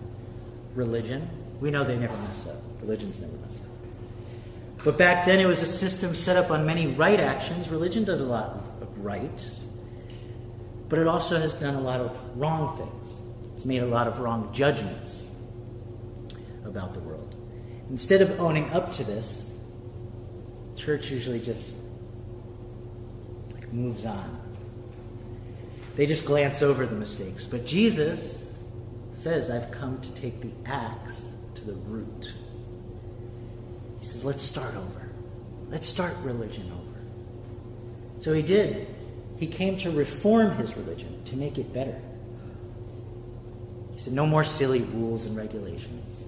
religion. 0.73 1.27
We 1.59 1.69
know 1.69 1.83
they 1.83 1.97
never 1.97 2.15
mess 2.19 2.47
up, 2.47 2.55
religions 2.79 3.19
never 3.19 3.35
mess 3.39 3.57
up. 3.59 4.85
But 4.85 4.97
back 4.97 5.25
then 5.25 5.41
it 5.41 5.45
was 5.47 5.61
a 5.61 5.65
system 5.65 6.15
set 6.15 6.37
up 6.37 6.49
on 6.49 6.65
many 6.65 6.87
right 6.87 7.19
actions. 7.19 7.67
Religion 7.67 8.05
does 8.05 8.21
a 8.21 8.25
lot 8.25 8.63
of 8.79 8.97
right, 9.03 9.49
but 10.87 10.97
it 10.97 11.07
also 11.07 11.37
has 11.37 11.53
done 11.53 11.75
a 11.75 11.81
lot 11.81 11.99
of 11.99 12.17
wrong 12.37 12.77
things. 12.77 13.19
It's 13.53 13.65
made 13.65 13.83
a 13.83 13.87
lot 13.87 14.07
of 14.07 14.19
wrong 14.19 14.49
judgments 14.53 15.29
about 16.63 16.93
the 16.93 17.01
world. 17.01 17.35
Instead 17.89 18.21
of 18.21 18.39
owning 18.39 18.69
up 18.69 18.93
to 18.93 19.03
this, 19.03 19.59
church 20.77 21.11
usually 21.11 21.41
just 21.41 21.79
moves 23.71 24.05
on. 24.05 24.41
They 25.95 26.05
just 26.05 26.25
glance 26.25 26.61
over 26.61 26.85
the 26.85 26.95
mistakes. 26.95 27.45
But 27.45 27.65
Jesus 27.65 28.55
says, 29.11 29.49
I've 29.49 29.71
come 29.71 29.99
to 30.01 30.13
take 30.13 30.41
the 30.41 30.51
axe 30.65 31.33
to 31.55 31.65
the 31.65 31.73
root. 31.73 32.35
He 33.99 34.05
says, 34.05 34.23
let's 34.23 34.43
start 34.43 34.75
over. 34.75 35.09
Let's 35.69 35.87
start 35.87 36.15
religion 36.21 36.71
over. 36.71 36.99
So 38.19 38.33
he 38.33 38.41
did. 38.41 38.87
He 39.37 39.47
came 39.47 39.77
to 39.79 39.91
reform 39.91 40.55
his 40.57 40.75
religion, 40.77 41.23
to 41.25 41.35
make 41.35 41.57
it 41.57 41.73
better. 41.73 41.99
He 43.93 43.99
said, 43.99 44.13
no 44.13 44.27
more 44.27 44.43
silly 44.43 44.81
rules 44.81 45.25
and 45.25 45.35
regulations. 45.35 46.25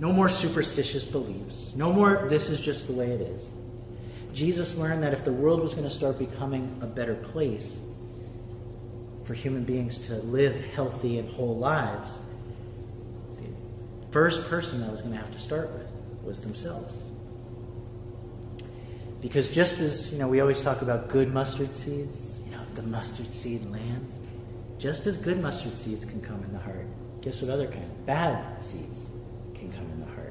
No 0.00 0.12
more 0.12 0.28
superstitious 0.28 1.04
beliefs. 1.04 1.74
No 1.74 1.92
more, 1.92 2.26
this 2.28 2.50
is 2.50 2.60
just 2.60 2.86
the 2.86 2.92
way 2.92 3.10
it 3.10 3.20
is. 3.20 3.50
Jesus 4.38 4.76
learned 4.78 5.02
that 5.02 5.12
if 5.12 5.24
the 5.24 5.32
world 5.32 5.60
was 5.60 5.74
going 5.74 5.82
to 5.82 5.92
start 5.92 6.16
becoming 6.16 6.78
a 6.80 6.86
better 6.86 7.16
place 7.16 7.76
for 9.24 9.34
human 9.34 9.64
beings 9.64 9.98
to 9.98 10.14
live 10.14 10.64
healthy 10.74 11.18
and 11.18 11.28
whole 11.28 11.56
lives, 11.56 12.20
the 13.36 14.12
first 14.12 14.48
person 14.48 14.80
that 14.80 14.92
was 14.92 15.02
going 15.02 15.12
to 15.12 15.18
have 15.18 15.32
to 15.32 15.40
start 15.40 15.72
with 15.72 15.90
was 16.22 16.40
themselves. 16.40 17.10
Because 19.20 19.52
just 19.52 19.80
as, 19.80 20.12
you 20.12 20.20
know, 20.20 20.28
we 20.28 20.38
always 20.38 20.60
talk 20.60 20.82
about 20.82 21.08
good 21.08 21.34
mustard 21.34 21.74
seeds, 21.74 22.40
you 22.46 22.52
know, 22.52 22.62
the 22.76 22.82
mustard 22.82 23.34
seed 23.34 23.68
lands, 23.72 24.20
just 24.78 25.08
as 25.08 25.16
good 25.16 25.42
mustard 25.42 25.76
seeds 25.76 26.04
can 26.04 26.20
come 26.20 26.44
in 26.44 26.52
the 26.52 26.60
heart, 26.60 26.86
guess 27.22 27.42
what 27.42 27.50
other 27.50 27.66
kind? 27.66 27.90
Bad 28.06 28.62
seeds 28.62 29.10
can 29.56 29.72
come 29.72 29.90
in 29.90 29.98
the 29.98 30.06
heart. 30.06 30.27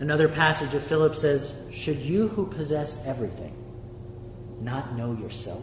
Another 0.00 0.30
passage 0.30 0.72
of 0.72 0.82
Philip 0.82 1.14
says, 1.14 1.58
Should 1.70 1.98
you 1.98 2.28
who 2.28 2.46
possess 2.46 3.04
everything 3.04 3.54
not 4.58 4.96
know 4.96 5.12
yourself? 5.12 5.62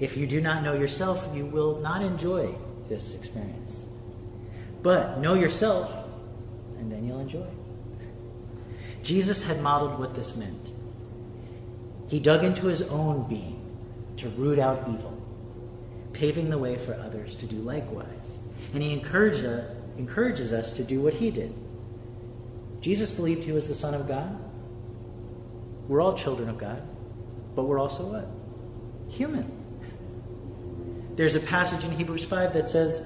If 0.00 0.16
you 0.16 0.26
do 0.26 0.40
not 0.40 0.64
know 0.64 0.74
yourself, 0.74 1.28
you 1.32 1.46
will 1.46 1.78
not 1.78 2.02
enjoy 2.02 2.52
this 2.88 3.14
experience. 3.14 3.86
But 4.82 5.20
know 5.20 5.34
yourself, 5.34 5.92
and 6.78 6.90
then 6.90 7.06
you'll 7.06 7.20
enjoy. 7.20 7.46
Jesus 9.04 9.44
had 9.44 9.60
modeled 9.60 10.00
what 10.00 10.16
this 10.16 10.34
meant. 10.34 10.72
He 12.08 12.18
dug 12.18 12.42
into 12.42 12.66
his 12.66 12.82
own 12.82 13.28
being 13.28 13.60
to 14.16 14.28
root 14.30 14.58
out 14.58 14.80
evil, 14.88 15.16
paving 16.12 16.50
the 16.50 16.58
way 16.58 16.76
for 16.76 16.94
others 16.94 17.36
to 17.36 17.46
do 17.46 17.56
likewise. 17.56 18.40
And 18.72 18.82
he 18.82 18.92
encouraged, 18.92 19.44
uh, 19.44 19.62
encourages 19.96 20.52
us 20.52 20.72
to 20.72 20.82
do 20.82 21.00
what 21.00 21.14
he 21.14 21.30
did. 21.30 21.54
Jesus 22.84 23.10
believed 23.10 23.44
he 23.44 23.52
was 23.52 23.66
the 23.66 23.74
Son 23.74 23.94
of 23.94 24.06
God. 24.06 24.38
We're 25.88 26.02
all 26.02 26.12
children 26.12 26.50
of 26.50 26.58
God, 26.58 26.82
but 27.54 27.64
we're 27.64 27.78
also 27.78 28.04
what? 28.04 28.28
Human. 29.10 29.50
There's 31.16 31.34
a 31.34 31.40
passage 31.40 31.82
in 31.82 31.92
Hebrews 31.92 32.26
5 32.26 32.52
that 32.52 32.68
says, 32.68 33.02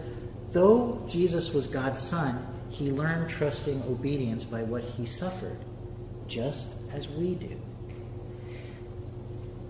though 0.51 1.01
Jesus 1.07 1.53
was 1.53 1.69
God's 1.69 2.03
Son, 2.03 2.45
he 2.71 2.91
learned 2.91 3.31
trusting 3.31 3.85
obedience 3.85 4.43
by 4.43 4.65
what 4.65 4.83
he 4.83 5.07
suffered 5.07 5.59
just 6.27 6.71
as 6.93 7.09
we 7.09 7.37
do. 7.37 7.57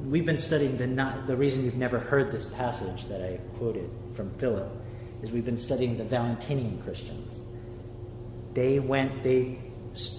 We've 0.06 0.24
been 0.24 0.38
studying 0.38 0.78
the 0.78 0.86
not, 0.86 1.26
the 1.26 1.36
reason 1.36 1.66
you've 1.66 1.76
never 1.76 1.98
heard 1.98 2.32
this 2.32 2.46
passage 2.46 3.08
that 3.08 3.20
I 3.20 3.36
quoted 3.58 3.90
from 4.14 4.30
Philip 4.38 4.72
is 5.22 5.32
we've 5.32 5.44
been 5.44 5.58
studying 5.58 5.98
the 5.98 6.04
Valentinian 6.04 6.82
Christians. 6.82 7.42
They 8.54 8.78
went 8.78 9.22
they 9.22 9.58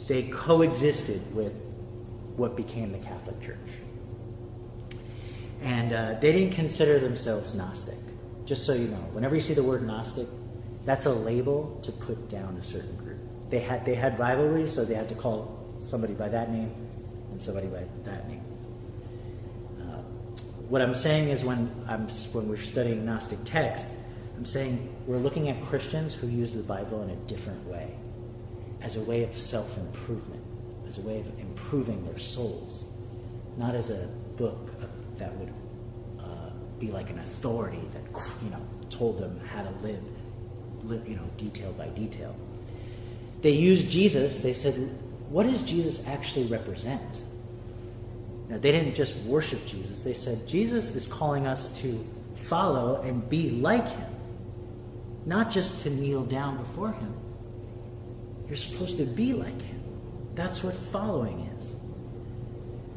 they 0.08 0.24
coexisted 0.24 1.36
with 1.36 1.54
what 2.36 2.56
became 2.56 2.92
the 2.92 3.00
Catholic 3.00 3.40
Church. 3.42 3.58
And 5.62 5.92
uh, 5.92 6.14
they 6.20 6.32
didn't 6.32 6.54
consider 6.54 7.00
themselves 7.00 7.54
Gnostic. 7.54 7.98
Just 8.46 8.66
so 8.66 8.74
you 8.74 8.88
know, 8.88 8.98
whenever 9.12 9.36
you 9.36 9.42
see 9.42 9.54
the 9.54 9.64
word 9.64 9.86
Gnostic, 9.86 10.28
that's 10.86 11.06
a 11.06 11.14
label 11.14 11.80
to 11.84 11.92
put 11.92 12.30
down 12.30 12.56
a 12.58 12.64
certain 12.64 12.96
group. 12.96 13.20
They 13.50 13.60
had 13.60 13.86
they 13.86 13.96
had 13.96 14.18
rivalries, 14.18 14.72
so 14.74 14.86
they 14.86 14.96
had 14.96 15.10
to 15.10 15.16
call 15.16 15.60
somebody 15.80 16.14
by 16.14 16.30
that 16.30 16.52
name 16.52 16.74
and 17.32 17.42
somebody 17.42 17.68
by 17.68 17.84
that 18.04 18.28
name. 18.28 18.44
Uh, 19.82 20.02
what 20.68 20.82
I'm 20.82 20.96
saying 20.96 21.30
is 21.30 21.44
when, 21.44 21.72
I'm, 21.88 22.08
when 22.34 22.50
we're 22.50 22.58
studying 22.58 23.06
Gnostic 23.06 23.40
texts, 23.44 23.96
I'm 24.38 24.46
saying 24.46 24.94
we're 25.06 25.18
looking 25.18 25.50
at 25.50 25.62
Christians 25.64 26.14
who 26.14 26.28
use 26.28 26.54
the 26.54 26.64
Bible 26.64 27.02
in 27.04 27.10
a 27.10 27.16
different 27.28 27.66
way, 27.68 27.96
as 28.82 28.96
a 28.96 29.02
way 29.02 29.24
of 29.24 29.36
self 29.36 29.78
improvement, 29.78 30.44
as 30.88 30.98
a 30.98 31.02
way 31.02 31.20
of 31.20 31.40
improving 31.40 32.04
their 32.06 32.18
souls, 32.18 32.86
not 33.58 33.76
as 33.76 33.90
a 33.90 34.08
book 34.38 34.72
that 35.18 35.36
would 35.36 35.54
uh, 36.20 36.50
be 36.80 36.92
like 36.92 37.10
an 37.10 37.20
authority 37.20 37.82
that 37.94 38.04
you 38.44 38.50
know 38.50 38.62
told 38.90 39.18
them 39.18 39.40
how 39.54 39.62
to 39.64 39.72
live, 39.82 40.04
live 40.84 41.08
you 41.08 41.16
know 41.16 41.30
detail 41.38 41.72
by 41.74 41.88
detail. 41.90 42.36
They 43.42 43.52
used 43.52 43.90
Jesus. 43.90 44.40
They 44.40 44.54
said, 44.54 44.74
what 45.30 45.44
does 45.44 45.64
Jesus 45.64 46.06
actually 46.08 46.48
represent? 46.48 47.22
Now, 48.50 48.58
they 48.58 48.72
didn't 48.72 48.96
just 48.96 49.16
worship 49.18 49.66
Jesus, 49.68 50.04
they 50.04 50.14
said, 50.14 50.48
Jesus 50.48 50.96
is 50.96 51.06
calling 51.06 51.46
us 51.46 51.70
to 51.82 52.04
follow 52.36 53.00
and 53.02 53.28
be 53.30 53.52
like 53.52 53.88
him, 53.88 54.12
not 55.26 55.52
just 55.52 55.82
to 55.82 55.92
kneel 55.92 56.24
down 56.24 56.58
before 56.58 56.92
him. 56.92 57.14
You're 58.50 58.58
supposed 58.58 58.98
to 58.98 59.06
be 59.06 59.34
like 59.34 59.62
him. 59.62 59.82
That's 60.34 60.64
what 60.64 60.74
following 60.74 61.42
is. 61.58 61.76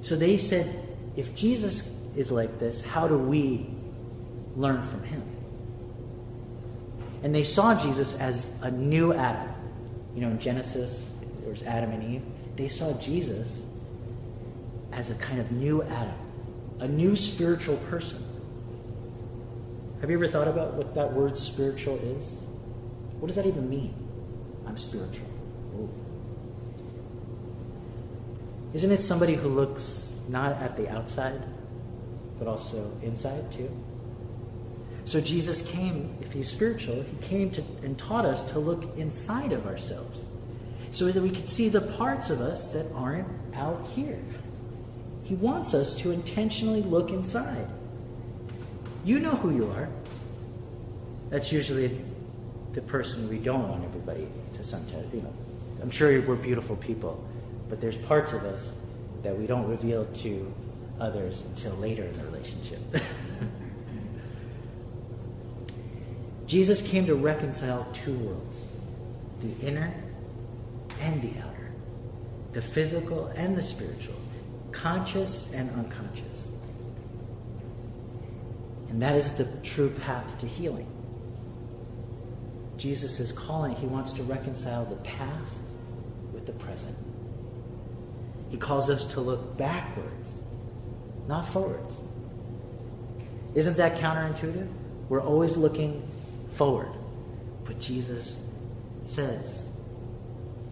So 0.01 0.17
they 0.17 0.38
said, 0.38 0.88
if 1.15 1.35
Jesus 1.35 1.95
is 2.17 2.33
like 2.33 2.59
this, 2.59 2.83
how 2.83 3.07
do 3.07 3.19
we 3.19 3.69
learn 4.57 4.83
from 4.83 5.05
him? 5.05 5.23
And 7.23 7.35
they 7.35 7.45
saw 7.45 7.79
Jesus 7.79 8.19
as 8.19 8.47
a 8.62 8.71
new 8.71 9.12
Adam. 9.12 9.53
You 10.15 10.23
know, 10.23 10.29
in 10.29 10.38
Genesis, 10.38 11.12
there 11.41 11.51
was 11.51 11.62
Adam 11.62 11.91
and 11.93 12.15
Eve, 12.15 12.23
they 12.57 12.69
saw 12.69 12.93
Jesus 12.99 13.61
as 14.93 15.11
a 15.11 15.15
kind 15.17 15.41
of 15.41 15.53
new 15.53 15.83
Adam, 15.83 16.15
a 16.81 16.88
new 16.88 17.15
spiritual 17.15 17.77
person. 17.88 18.23
Have 20.01 20.11
you 20.11 20.17
ever 20.17 20.29
thought 20.29 20.49
about 20.49 20.75
what 20.75 20.95
that 20.95 21.12
word 21.12 21.38
spiritual 21.38 21.97
is? 21.99 22.47
What 23.21 23.29
does 23.29 23.37
that 23.37 23.47
even 23.47 23.71
mean? 23.71 23.95
I'm 24.67 24.77
spiritual. 24.77 25.32
Isn't 28.74 28.90
it 28.90 29.02
somebody 29.02 29.35
who 29.35 29.48
looks 29.48 30.20
not 30.28 30.52
at 30.52 30.76
the 30.76 30.88
outside, 30.88 31.42
but 32.38 32.48
also 32.48 32.90
inside 33.02 33.52
too? 33.52 33.70
So 35.04 35.20
Jesus 35.20 35.62
came, 35.62 36.16
if 36.20 36.32
he's 36.32 36.48
spiritual, 36.48 37.02
he 37.02 37.16
came 37.26 37.50
to, 37.50 37.62
and 37.82 37.98
taught 37.98 38.24
us 38.24 38.44
to 38.52 38.58
look 38.58 38.96
inside 38.96 39.52
of 39.52 39.66
ourselves 39.66 40.24
so 40.90 41.11
that 41.11 41.22
we 41.22 41.30
could 41.30 41.48
see 41.48 41.68
the 41.68 41.80
parts 41.80 42.30
of 42.30 42.40
us 42.40 42.68
that 42.68 42.87
aren't 42.94 43.28
out 43.54 43.87
here. 43.94 44.18
He 45.24 45.35
wants 45.35 45.74
us 45.74 45.94
to 45.96 46.11
intentionally 46.11 46.82
look 46.82 47.11
inside. 47.11 47.66
You 49.04 49.18
know 49.18 49.30
who 49.32 49.50
you 49.50 49.70
are. 49.70 49.88
That's 51.30 51.50
usually 51.50 52.00
the 52.72 52.82
person 52.82 53.28
we 53.28 53.38
don't 53.38 53.68
want 53.68 53.85
everybody 53.85 54.28
to 54.54 54.62
sometimes, 54.62 55.12
you 55.12 55.22
know. 55.22 55.32
I'm 55.83 55.90
sure 55.90 56.21
we're 56.23 56.37
beautiful 56.37 56.77
people, 56.77 57.27
but 57.68 57.81
there's 57.81 57.97
parts 57.97 58.33
of 58.33 58.45
us 58.45 58.77
that 59.25 59.37
we 59.37 59.49
don't 59.49 59.68
reveal 59.68 60.05
to 60.05 60.55
others 61.01 61.45
until 61.45 61.75
later 61.75 62.05
in 62.05 62.12
the 62.12 62.25
relationship. 62.25 62.79
Jesus 66.47 66.83
came 66.83 67.05
to 67.07 67.16
reconcile 67.16 67.88
two 67.92 68.12
worlds 68.18 68.66
the 69.40 69.66
inner 69.66 69.92
and 71.01 71.21
the 71.21 71.33
outer, 71.40 71.73
the 72.53 72.62
physical 72.62 73.27
and 73.29 73.57
the 73.57 73.62
spiritual, 73.62 74.14
conscious 74.71 75.51
and 75.53 75.68
unconscious. 75.71 76.47
And 78.88 79.03
that 79.03 79.16
is 79.16 79.33
the 79.33 79.47
true 79.64 79.90
path 79.90 80.38
to 80.38 80.47
healing. 80.47 80.87
Jesus 82.76 83.20
is 83.20 83.32
calling, 83.32 83.76
he 83.76 83.87
wants 83.87 84.12
to 84.14 84.22
reconcile 84.22 84.85
the 84.85 84.96
past 84.96 85.62
with 86.32 86.46
the 86.46 86.52
present. 86.52 86.96
He 88.50 88.56
calls 88.56 88.90
us 88.90 89.06
to 89.14 89.20
look 89.20 89.56
backwards, 89.56 90.42
not 91.26 91.48
forwards. 91.48 92.00
Isn't 93.54 93.76
that 93.76 93.98
counterintuitive? 93.98 94.68
We're 95.08 95.22
always 95.22 95.56
looking 95.56 96.02
forward. 96.52 96.92
But 97.64 97.78
Jesus 97.78 98.40
says, 99.04 99.68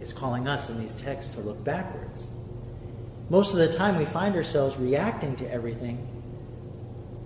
is 0.01 0.13
calling 0.13 0.49
us 0.49 0.71
in 0.71 0.81
these 0.81 0.95
texts 0.95 1.35
to 1.35 1.41
look 1.41 1.63
backwards. 1.63 2.27
Most 3.29 3.53
of 3.53 3.59
the 3.59 3.73
time, 3.73 3.99
we 3.99 4.05
find 4.05 4.35
ourselves 4.35 4.77
reacting 4.77 5.37
to 5.37 5.53
everything 5.53 6.07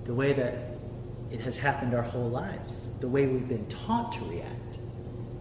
the 0.05 0.15
way 0.15 0.33
that 0.35 0.74
it 1.35 1.41
has 1.41 1.57
happened 1.57 1.95
our 1.95 2.03
whole 2.03 2.31
lives, 2.31 2.83
the 3.01 3.09
way 3.09 3.27
we've 3.27 3.49
been 3.49 3.67
taught 3.67 4.13
to 4.13 4.25
react. 4.25 4.79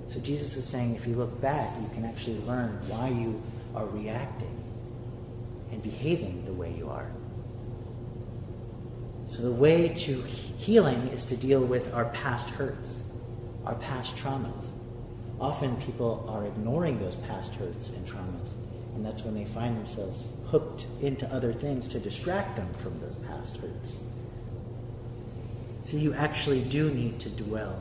So, 0.07 0.19
Jesus 0.19 0.57
is 0.57 0.67
saying 0.67 0.95
if 0.95 1.07
you 1.07 1.15
look 1.15 1.39
back, 1.39 1.71
you 1.81 1.89
can 1.93 2.05
actually 2.05 2.39
learn 2.39 2.79
why 2.87 3.09
you 3.09 3.41
are 3.75 3.85
reacting 3.85 4.63
and 5.71 5.81
behaving 5.81 6.43
the 6.45 6.53
way 6.53 6.73
you 6.77 6.89
are. 6.89 7.09
So, 9.27 9.43
the 9.43 9.51
way 9.51 9.89
to 9.89 10.21
healing 10.21 11.07
is 11.09 11.25
to 11.27 11.37
deal 11.37 11.63
with 11.63 11.93
our 11.93 12.05
past 12.05 12.49
hurts, 12.49 13.03
our 13.65 13.75
past 13.75 14.17
traumas 14.17 14.71
often 15.43 15.75
people 15.77 16.25
are 16.29 16.45
ignoring 16.45 16.97
those 16.99 17.15
past 17.17 17.53
hurts 17.55 17.89
and 17.89 18.07
traumas 18.07 18.53
And 18.95 19.05
that's 19.05 19.23
when 19.23 19.33
they 19.33 19.45
find 19.45 19.75
themselves 19.75 20.27
hooked 20.47 20.85
into 21.01 21.27
other 21.33 21.51
things 21.51 21.87
to 21.89 21.99
distract 21.99 22.55
them 22.55 22.71
from 22.75 22.97
those 22.99 23.15
past 23.27 23.57
hurts. 23.57 23.99
See, 25.83 25.99
you 25.99 26.13
actually 26.13 26.61
do 26.61 26.89
need 26.91 27.19
to 27.19 27.29
dwell 27.29 27.77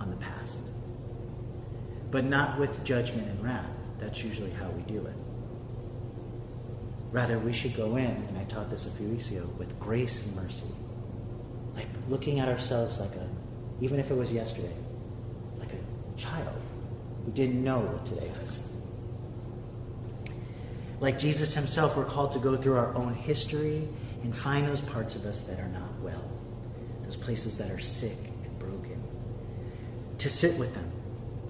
on 0.00 0.10
the 0.10 0.16
past, 0.16 0.60
but 2.10 2.24
not 2.24 2.58
with 2.58 2.84
judgment 2.84 3.28
and 3.28 3.42
wrath. 3.42 3.70
That's 3.98 4.22
usually 4.24 4.50
how 4.50 4.68
we 4.70 4.82
do 4.82 5.06
it. 5.06 5.14
Rather, 7.12 7.38
we 7.38 7.52
should 7.52 7.76
go 7.76 7.96
in, 7.96 8.10
and 8.10 8.36
I 8.36 8.44
taught 8.44 8.70
this 8.70 8.86
a 8.86 8.90
few 8.90 9.06
weeks 9.06 9.30
ago, 9.30 9.48
with 9.56 9.78
grace 9.78 10.26
and 10.26 10.34
mercy. 10.36 10.66
Like 11.76 11.88
looking 12.08 12.40
at 12.40 12.48
ourselves 12.48 12.98
like 12.98 13.14
a, 13.14 13.28
even 13.80 14.00
if 14.00 14.10
it 14.10 14.14
was 14.14 14.32
yesterday, 14.32 14.74
like 15.60 15.72
a 15.72 16.18
child 16.18 16.60
who 17.24 17.30
didn't 17.30 17.62
know 17.62 17.78
what 17.78 18.04
today 18.04 18.30
was. 18.42 18.68
Like 20.98 21.20
Jesus 21.20 21.54
himself, 21.54 21.96
we're 21.96 22.04
called 22.04 22.32
to 22.32 22.40
go 22.40 22.56
through 22.56 22.78
our 22.78 22.92
own 22.96 23.14
history 23.14 23.86
and 24.26 24.34
find 24.34 24.66
those 24.66 24.80
parts 24.80 25.14
of 25.14 25.24
us 25.24 25.42
that 25.42 25.60
are 25.60 25.68
not 25.68 26.00
well, 26.02 26.28
those 27.04 27.16
places 27.16 27.56
that 27.58 27.70
are 27.70 27.78
sick 27.78 28.16
and 28.42 28.58
broken. 28.58 29.00
To 30.18 30.28
sit 30.28 30.58
with 30.58 30.74
them, 30.74 30.90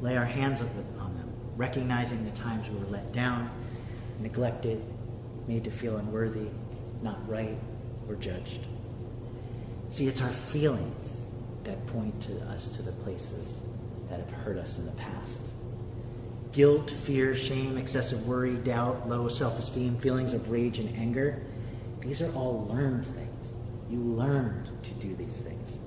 lay 0.03 0.15
our 0.15 0.27
hands 0.27 0.61
on 0.61 1.17
them, 1.17 1.33
recognizing 1.57 2.23
the 2.27 2.33
times 2.33 2.69
we 2.69 2.77
were 2.79 2.91
let 2.91 3.15
down, 3.15 3.51
neglected, 4.21 4.85
made 5.49 5.65
to 5.65 5.71
feel 5.71 5.97
unworthy, 5.97 6.49
not 7.01 7.27
right, 7.27 7.57
or 8.11 8.15
judged. 8.17 8.61
See, 9.89 10.07
it's 10.07 10.21
our 10.21 10.29
feelings 10.29 11.25
that 11.65 11.87
point 11.87 12.21
to 12.25 12.39
us 12.49 12.69
to 12.77 12.83
the 12.83 12.93
places 12.93 13.63
that 14.11 14.21
have 14.21 14.31
hurt 14.31 14.59
us 14.59 14.77
in 14.77 14.85
the 14.85 14.93
past 14.93 15.41
guilt, 16.53 16.91
fear, 16.91 17.35
shame, 17.35 17.77
excessive 17.77 18.27
worry, 18.27 18.55
doubt, 18.55 19.09
low 19.09 19.29
self 19.29 19.59
esteem, 19.59 19.97
feelings 19.99 20.33
of 20.33 20.51
rage 20.51 20.79
and 20.79 20.95
anger. 20.97 21.43
These 22.07 22.23
are 22.23 22.33
all 22.35 22.67
learned 22.71 23.05
things. 23.05 23.55
You 23.91 23.99
learned 23.99 24.71
to 24.85 24.95
do 24.95 25.15
these 25.17 25.37
things. 25.39 25.79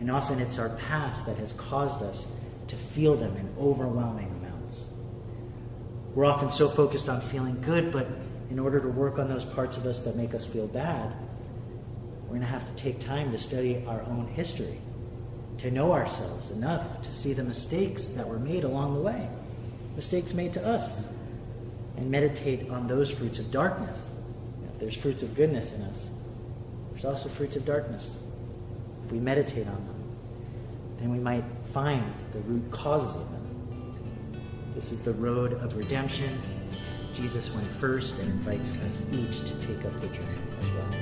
And 0.00 0.10
often 0.10 0.40
it's 0.40 0.58
our 0.58 0.70
past 0.70 1.26
that 1.26 1.36
has 1.36 1.52
caused 1.52 2.02
us 2.02 2.26
to 2.68 2.76
feel 2.76 3.14
them 3.14 3.36
in 3.36 3.48
overwhelming 3.60 4.28
amounts. 4.40 4.88
We're 6.14 6.24
often 6.24 6.50
so 6.50 6.68
focused 6.68 7.08
on 7.08 7.20
feeling 7.20 7.60
good, 7.60 7.92
but 7.92 8.08
in 8.50 8.58
order 8.58 8.80
to 8.80 8.88
work 8.88 9.18
on 9.18 9.28
those 9.28 9.44
parts 9.44 9.76
of 9.76 9.86
us 9.86 10.02
that 10.02 10.16
make 10.16 10.34
us 10.34 10.46
feel 10.46 10.66
bad, 10.66 11.12
we're 12.22 12.28
going 12.28 12.40
to 12.40 12.46
have 12.46 12.66
to 12.66 12.74
take 12.82 12.98
time 12.98 13.30
to 13.32 13.38
study 13.38 13.84
our 13.86 14.02
own 14.02 14.26
history, 14.34 14.78
to 15.58 15.70
know 15.70 15.92
ourselves 15.92 16.50
enough 16.50 17.02
to 17.02 17.12
see 17.12 17.32
the 17.34 17.44
mistakes 17.44 18.06
that 18.06 18.26
were 18.26 18.38
made 18.38 18.64
along 18.64 18.94
the 18.94 19.00
way 19.00 19.28
mistakes 19.96 20.32
made 20.32 20.52
to 20.54 20.66
us 20.66 21.08
and 21.96 22.10
meditate 22.10 22.68
on 22.70 22.86
those 22.86 23.10
fruits 23.10 23.38
of 23.38 23.50
darkness. 23.50 24.11
There's 24.82 24.96
fruits 24.96 25.22
of 25.22 25.36
goodness 25.36 25.72
in 25.74 25.82
us, 25.82 26.10
there's 26.90 27.04
also 27.04 27.28
fruits 27.28 27.54
of 27.54 27.64
darkness. 27.64 28.18
If 29.04 29.12
we 29.12 29.20
meditate 29.20 29.68
on 29.68 29.76
them, 29.76 30.16
then 30.98 31.12
we 31.12 31.20
might 31.20 31.44
find 31.66 32.02
the 32.32 32.40
root 32.40 32.68
causes 32.72 33.14
of 33.14 33.30
them. 33.30 34.34
This 34.74 34.90
is 34.90 35.04
the 35.04 35.12
road 35.12 35.52
of 35.52 35.76
redemption. 35.76 36.36
Jesus 37.14 37.54
went 37.54 37.68
first 37.68 38.18
and 38.18 38.28
invites 38.28 38.76
us 38.78 39.02
each 39.12 39.38
to 39.48 39.54
take 39.64 39.84
up 39.84 39.92
the 40.00 40.08
journey 40.08 40.42
as 40.58 40.70
well. 40.72 41.01